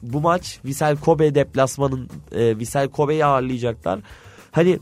Bu 0.02 0.22
maç 0.22 0.60
Vissel 0.66 0.98
Kobe 0.98 1.36
deplasmanın 1.36 2.10
e, 2.32 2.58
Vissel 2.58 2.90
Kobe'yi 2.90 3.26
ağırlayacaklar. 3.26 4.00
Hani 4.52 4.80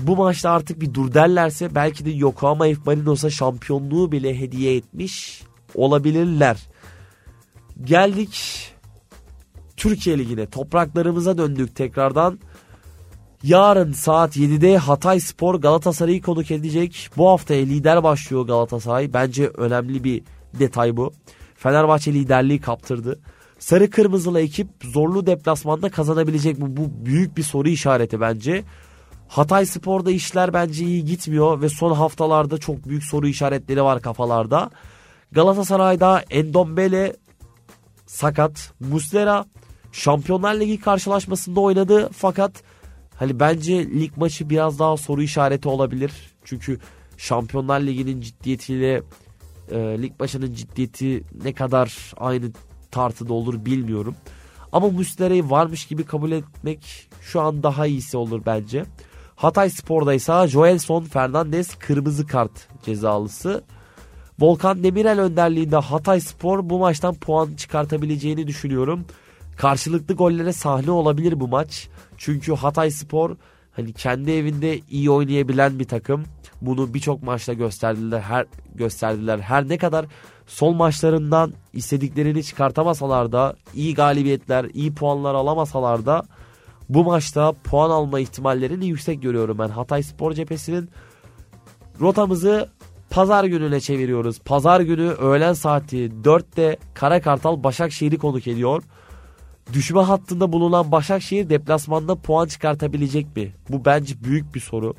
bu 0.00 0.16
maçta 0.16 0.50
artık 0.50 0.80
bir 0.80 0.94
dur 0.94 1.14
derlerse 1.14 1.74
belki 1.74 2.04
de 2.04 2.10
Yokohama 2.10 2.64
F 2.64 2.76
Marinos'a 2.86 3.30
şampiyonluğu 3.30 4.12
bile 4.12 4.40
hediye 4.40 4.76
etmiş 4.76 5.42
olabilirler. 5.74 6.56
Geldik 7.84 8.71
Türkiye 9.82 10.18
Ligi'ne 10.18 10.46
topraklarımıza 10.46 11.38
döndük 11.38 11.76
tekrardan. 11.76 12.38
Yarın 13.42 13.92
saat 13.92 14.36
7'de 14.36 14.76
Hatay 14.76 15.20
Spor 15.20 15.54
Galatasaray'ı 15.54 16.22
konuk 16.22 16.50
edecek. 16.50 17.10
Bu 17.16 17.28
hafta 17.28 17.54
lider 17.54 18.02
başlıyor 18.02 18.46
Galatasaray. 18.46 19.12
Bence 19.12 19.48
önemli 19.48 20.04
bir 20.04 20.22
detay 20.58 20.96
bu. 20.96 21.12
Fenerbahçe 21.54 22.12
liderliği 22.12 22.60
kaptırdı. 22.60 23.20
Sarı 23.58 23.90
kırmızılı 23.90 24.40
ekip 24.40 24.68
zorlu 24.84 25.26
deplasmanda 25.26 25.90
kazanabilecek 25.90 26.58
mi? 26.58 26.76
Bu 26.76 27.06
büyük 27.06 27.36
bir 27.36 27.42
soru 27.42 27.68
işareti 27.68 28.20
bence. 28.20 28.64
Hatay 29.28 29.66
Spor'da 29.66 30.10
işler 30.10 30.52
bence 30.52 30.84
iyi 30.84 31.04
gitmiyor 31.04 31.60
ve 31.60 31.68
son 31.68 31.92
haftalarda 31.92 32.58
çok 32.58 32.88
büyük 32.88 33.04
soru 33.04 33.28
işaretleri 33.28 33.82
var 33.82 34.00
kafalarda. 34.00 34.70
Galatasaray'da 35.32 36.24
Endombele 36.30 37.16
sakat. 38.06 38.72
Muslera 38.80 39.44
Şampiyonlar 39.92 40.54
Ligi 40.54 40.80
karşılaşmasında 40.80 41.60
oynadı 41.60 42.10
fakat 42.12 42.62
hani 43.16 43.40
bence 43.40 43.90
lig 43.90 44.16
maçı 44.16 44.50
biraz 44.50 44.78
daha 44.78 44.96
soru 44.96 45.22
işareti 45.22 45.68
olabilir. 45.68 46.12
Çünkü 46.44 46.78
Şampiyonlar 47.16 47.80
Ligi'nin 47.80 48.20
ciddiyetiyle 48.20 49.02
e, 49.70 49.78
lig 50.02 50.12
maçının 50.20 50.54
ciddiyeti 50.54 51.24
ne 51.44 51.52
kadar 51.52 52.12
aynı 52.16 52.52
tartıda 52.90 53.34
olur 53.34 53.64
bilmiyorum. 53.64 54.14
Ama 54.72 54.88
Muslera'yı 54.88 55.50
varmış 55.50 55.86
gibi 55.86 56.04
kabul 56.04 56.32
etmek 56.32 57.08
şu 57.20 57.40
an 57.40 57.62
daha 57.62 57.86
iyisi 57.86 58.16
olur 58.16 58.42
bence. 58.46 58.84
Hatay 59.36 59.70
Spor'da 59.70 60.14
ise 60.14 60.48
Joelson 60.48 61.04
Fernandez 61.04 61.74
kırmızı 61.74 62.26
kart 62.26 62.68
cezalısı. 62.84 63.64
Volkan 64.40 64.84
Demirel 64.84 65.20
önderliğinde 65.20 65.76
Hatay 65.76 66.20
Spor 66.20 66.70
bu 66.70 66.78
maçtan 66.78 67.14
puan 67.14 67.54
çıkartabileceğini 67.54 68.46
düşünüyorum. 68.46 69.04
Karşılıklı 69.56 70.14
gollere 70.14 70.52
sahne 70.52 70.90
olabilir 70.90 71.40
bu 71.40 71.48
maç. 71.48 71.88
Çünkü 72.16 72.54
Hatay 72.54 72.90
Spor 72.90 73.36
hani 73.72 73.92
kendi 73.92 74.30
evinde 74.30 74.80
iyi 74.90 75.10
oynayabilen 75.10 75.78
bir 75.78 75.84
takım. 75.84 76.24
Bunu 76.60 76.94
birçok 76.94 77.22
maçta 77.22 77.52
gösterdiler. 77.52 78.20
Her 78.20 78.46
gösterdiler. 78.74 79.38
Her 79.38 79.68
ne 79.68 79.78
kadar 79.78 80.06
sol 80.46 80.72
maçlarından 80.72 81.52
istediklerini 81.72 82.44
çıkartamasalar 82.44 83.32
da 83.32 83.56
iyi 83.74 83.94
galibiyetler, 83.94 84.64
iyi 84.74 84.94
puanlar 84.94 85.34
alamasalar 85.34 86.06
da 86.06 86.22
bu 86.88 87.04
maçta 87.04 87.52
puan 87.64 87.90
alma 87.90 88.20
ihtimallerini 88.20 88.86
yüksek 88.86 89.22
görüyorum 89.22 89.58
ben. 89.58 89.68
Hatay 89.68 90.02
Spor 90.02 90.32
cephesinin 90.32 90.90
rotamızı 92.00 92.68
pazar 93.10 93.44
gününe 93.44 93.80
çeviriyoruz. 93.80 94.38
Pazar 94.38 94.80
günü 94.80 95.08
öğlen 95.08 95.52
saati 95.52 96.12
4'te 96.24 96.76
Kara 96.94 97.20
Kartal 97.20 97.64
Başakşehir'i 97.64 98.18
konuk 98.18 98.46
ediyor. 98.46 98.82
Düşme 99.72 100.00
hattında 100.00 100.52
bulunan 100.52 100.92
Başakşehir 100.92 101.50
deplasmanda 101.50 102.14
puan 102.14 102.46
çıkartabilecek 102.46 103.36
mi? 103.36 103.52
Bu 103.68 103.84
bence 103.84 104.14
büyük 104.24 104.54
bir 104.54 104.60
soru. 104.60 104.94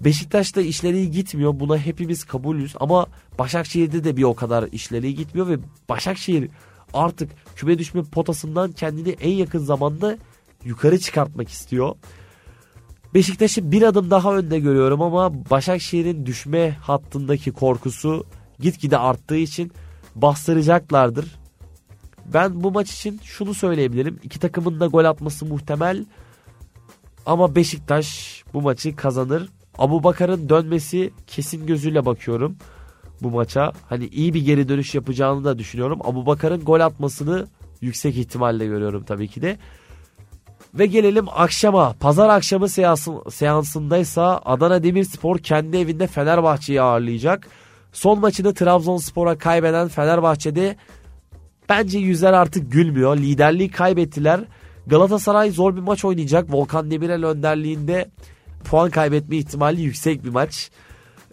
Beşiktaş'ta 0.00 0.60
işleri 0.60 0.96
iyi 0.96 1.10
gitmiyor. 1.10 1.60
Buna 1.60 1.78
hepimiz 1.78 2.24
kabulüz 2.24 2.74
ama 2.80 3.06
Başakşehir'de 3.38 4.04
de 4.04 4.16
bir 4.16 4.22
o 4.22 4.34
kadar 4.34 4.68
işleri 4.72 5.06
iyi 5.06 5.14
gitmiyor 5.14 5.48
ve 5.48 5.58
Başakşehir 5.88 6.50
artık 6.94 7.30
küme 7.56 7.78
düşme 7.78 8.02
potasından 8.02 8.72
kendini 8.72 9.10
en 9.10 9.32
yakın 9.32 9.58
zamanda 9.58 10.18
yukarı 10.64 10.98
çıkartmak 10.98 11.48
istiyor. 11.48 11.96
Beşiktaş'ı 13.14 13.72
bir 13.72 13.82
adım 13.82 14.10
daha 14.10 14.36
önde 14.36 14.60
görüyorum 14.60 15.02
ama 15.02 15.50
Başakşehir'in 15.50 16.26
düşme 16.26 16.70
hattındaki 16.70 17.52
korkusu 17.52 18.26
gitgide 18.60 18.98
arttığı 18.98 19.36
için 19.36 19.72
bastıracaklardır. 20.14 21.39
Ben 22.34 22.62
bu 22.62 22.70
maç 22.70 22.92
için 22.92 23.20
şunu 23.24 23.54
söyleyebilirim. 23.54 24.20
İki 24.22 24.38
takımın 24.38 24.80
da 24.80 24.86
gol 24.86 25.04
atması 25.04 25.46
muhtemel. 25.46 26.04
Ama 27.26 27.54
Beşiktaş 27.54 28.42
bu 28.54 28.62
maçı 28.62 28.96
kazanır. 28.96 29.48
Abu 29.78 30.04
Bakar'ın 30.04 30.48
dönmesi 30.48 31.12
kesin 31.26 31.66
gözüyle 31.66 32.06
bakıyorum 32.06 32.56
bu 33.22 33.30
maça. 33.30 33.72
Hani 33.88 34.06
iyi 34.06 34.34
bir 34.34 34.44
geri 34.44 34.68
dönüş 34.68 34.94
yapacağını 34.94 35.44
da 35.44 35.58
düşünüyorum. 35.58 35.98
Abu 36.04 36.26
Bakar'ın 36.26 36.64
gol 36.64 36.80
atmasını 36.80 37.46
yüksek 37.80 38.16
ihtimalle 38.16 38.66
görüyorum 38.66 39.04
tabii 39.04 39.28
ki 39.28 39.42
de. 39.42 39.58
Ve 40.74 40.86
gelelim 40.86 41.26
akşama. 41.28 41.92
Pazar 41.92 42.28
akşamı 42.28 42.68
seansın, 42.68 43.22
seansındaysa 43.30 44.40
Adana 44.44 44.82
Demirspor 44.82 45.38
kendi 45.38 45.76
evinde 45.76 46.06
Fenerbahçe'yi 46.06 46.82
ağırlayacak. 46.82 47.48
Son 47.92 48.20
maçını 48.20 48.54
Trabzonspor'a 48.54 49.38
kaybeden 49.38 49.88
Fenerbahçe'de 49.88 50.76
bence 51.70 51.98
yüzler 51.98 52.32
artık 52.32 52.72
gülmüyor. 52.72 53.16
Liderliği 53.16 53.70
kaybettiler. 53.70 54.40
Galatasaray 54.86 55.50
zor 55.50 55.76
bir 55.76 55.80
maç 55.80 56.04
oynayacak. 56.04 56.52
Volkan 56.52 56.90
Demirel 56.90 57.24
önderliğinde 57.24 58.10
puan 58.64 58.90
kaybetme 58.90 59.36
ihtimali 59.36 59.82
yüksek 59.82 60.24
bir 60.24 60.28
maç. 60.28 60.70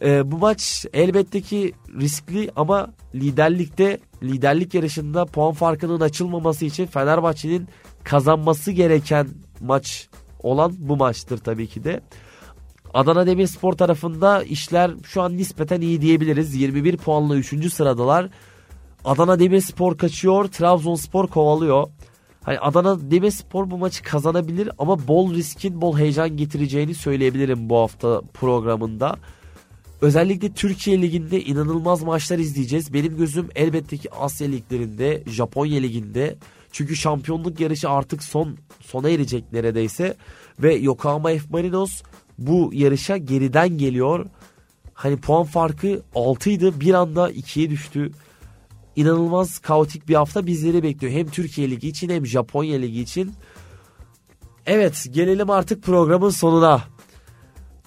Ee, 0.01 0.31
bu 0.31 0.37
maç 0.37 0.85
elbette 0.93 1.41
ki 1.41 1.73
riskli 1.99 2.51
ama 2.55 2.93
liderlikte 3.15 3.99
liderlik 4.23 4.73
yarışında 4.73 5.25
puan 5.25 5.53
farkının 5.53 5.99
açılmaması 5.99 6.65
için 6.65 6.85
Fenerbahçe'nin 6.85 7.67
kazanması 8.03 8.71
gereken 8.71 9.27
maç 9.61 10.09
olan 10.43 10.73
bu 10.77 10.97
maçtır 10.97 11.37
tabii 11.37 11.67
ki 11.67 11.83
de. 11.83 12.01
Adana 12.93 13.27
Demirspor 13.27 13.73
tarafında 13.73 14.43
işler 14.43 14.91
şu 15.03 15.21
an 15.21 15.37
nispeten 15.37 15.81
iyi 15.81 16.01
diyebiliriz. 16.01 16.55
21 16.55 16.97
puanla 16.97 17.35
3. 17.35 17.73
sıradalar. 17.73 18.29
Adana 19.05 19.39
Demirspor 19.39 19.97
kaçıyor, 19.97 20.45
Trabzonspor 20.45 21.27
kovalıyor. 21.27 21.87
Hani 22.43 22.59
Adana 22.59 23.11
Demirspor 23.11 23.69
bu 23.69 23.77
maçı 23.77 24.03
kazanabilir 24.03 24.69
ama 24.77 25.07
bol 25.07 25.33
riskin 25.33 25.81
bol 25.81 25.97
heyecan 25.97 26.37
getireceğini 26.37 26.95
söyleyebilirim 26.95 27.69
bu 27.69 27.77
hafta 27.77 28.21
programında. 28.33 29.15
Özellikle 30.01 30.53
Türkiye 30.53 31.01
Ligi'nde 31.01 31.41
inanılmaz 31.41 32.03
maçlar 32.03 32.39
izleyeceğiz. 32.39 32.93
Benim 32.93 33.17
gözüm 33.17 33.49
elbette 33.55 33.97
ki 33.97 34.13
Asya 34.13 34.47
Liglerinde, 34.47 35.23
Japonya 35.27 35.79
Ligi'nde. 35.79 36.37
Çünkü 36.71 36.95
şampiyonluk 36.95 37.59
yarışı 37.59 37.89
artık 37.89 38.23
son 38.23 38.57
sona 38.81 39.09
erecek 39.09 39.53
neredeyse. 39.53 40.15
Ve 40.59 40.75
Yokohama 40.75 41.29
F 41.29 41.41
Marinos 41.49 42.01
bu 42.37 42.69
yarışa 42.73 43.17
geriden 43.17 43.77
geliyor. 43.77 44.25
Hani 44.93 45.17
puan 45.17 45.43
farkı 45.43 46.01
6 46.15 46.49
idi 46.49 46.79
bir 46.79 46.93
anda 46.93 47.31
2'ye 47.31 47.69
düştü. 47.69 48.11
İnanılmaz 48.97 49.59
kaotik 49.59 50.07
bir 50.07 50.15
hafta 50.15 50.45
bizleri 50.45 50.83
bekliyor. 50.83 51.13
Hem 51.13 51.27
Türkiye 51.27 51.69
Ligi 51.69 51.87
için 51.87 52.09
hem 52.09 52.25
Japonya 52.25 52.77
Ligi 52.77 53.01
için. 53.01 53.33
Evet 54.65 55.05
gelelim 55.11 55.49
artık 55.49 55.83
programın 55.83 56.29
sonuna. 56.29 56.83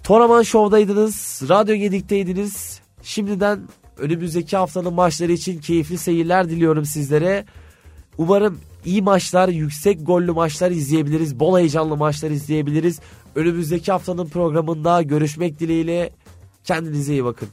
Toraman 0.05 0.43
Show'daydınız. 0.43 1.43
Radyo 1.49 1.75
Gedik'teydiniz. 1.75 2.81
Şimdiden 3.03 3.61
Önümüzdeki 4.01 4.57
haftanın 4.57 4.95
maçları 4.95 5.33
için 5.33 5.61
keyifli 5.61 5.99
seyirler 5.99 6.51
diliyorum 6.51 6.85
sizlere. 6.85 7.45
Umarım 8.19 8.61
iyi 8.85 9.03
maçlar, 9.03 9.49
yüksek 9.49 10.07
gollü 10.07 10.33
maçlar 10.33 10.71
izleyebiliriz. 10.71 11.41
Bol 11.41 11.59
heyecanlı 11.59 11.97
maçlar 11.97 12.31
izleyebiliriz. 12.31 13.01
Önümüzdeki 13.35 13.93
haftanın 13.93 14.27
programında 14.27 15.03
görüşmek 15.03 15.61
dileğiyle 15.61 16.11
kendinize 16.65 17.13
iyi 17.13 17.25
bakın. 17.25 17.49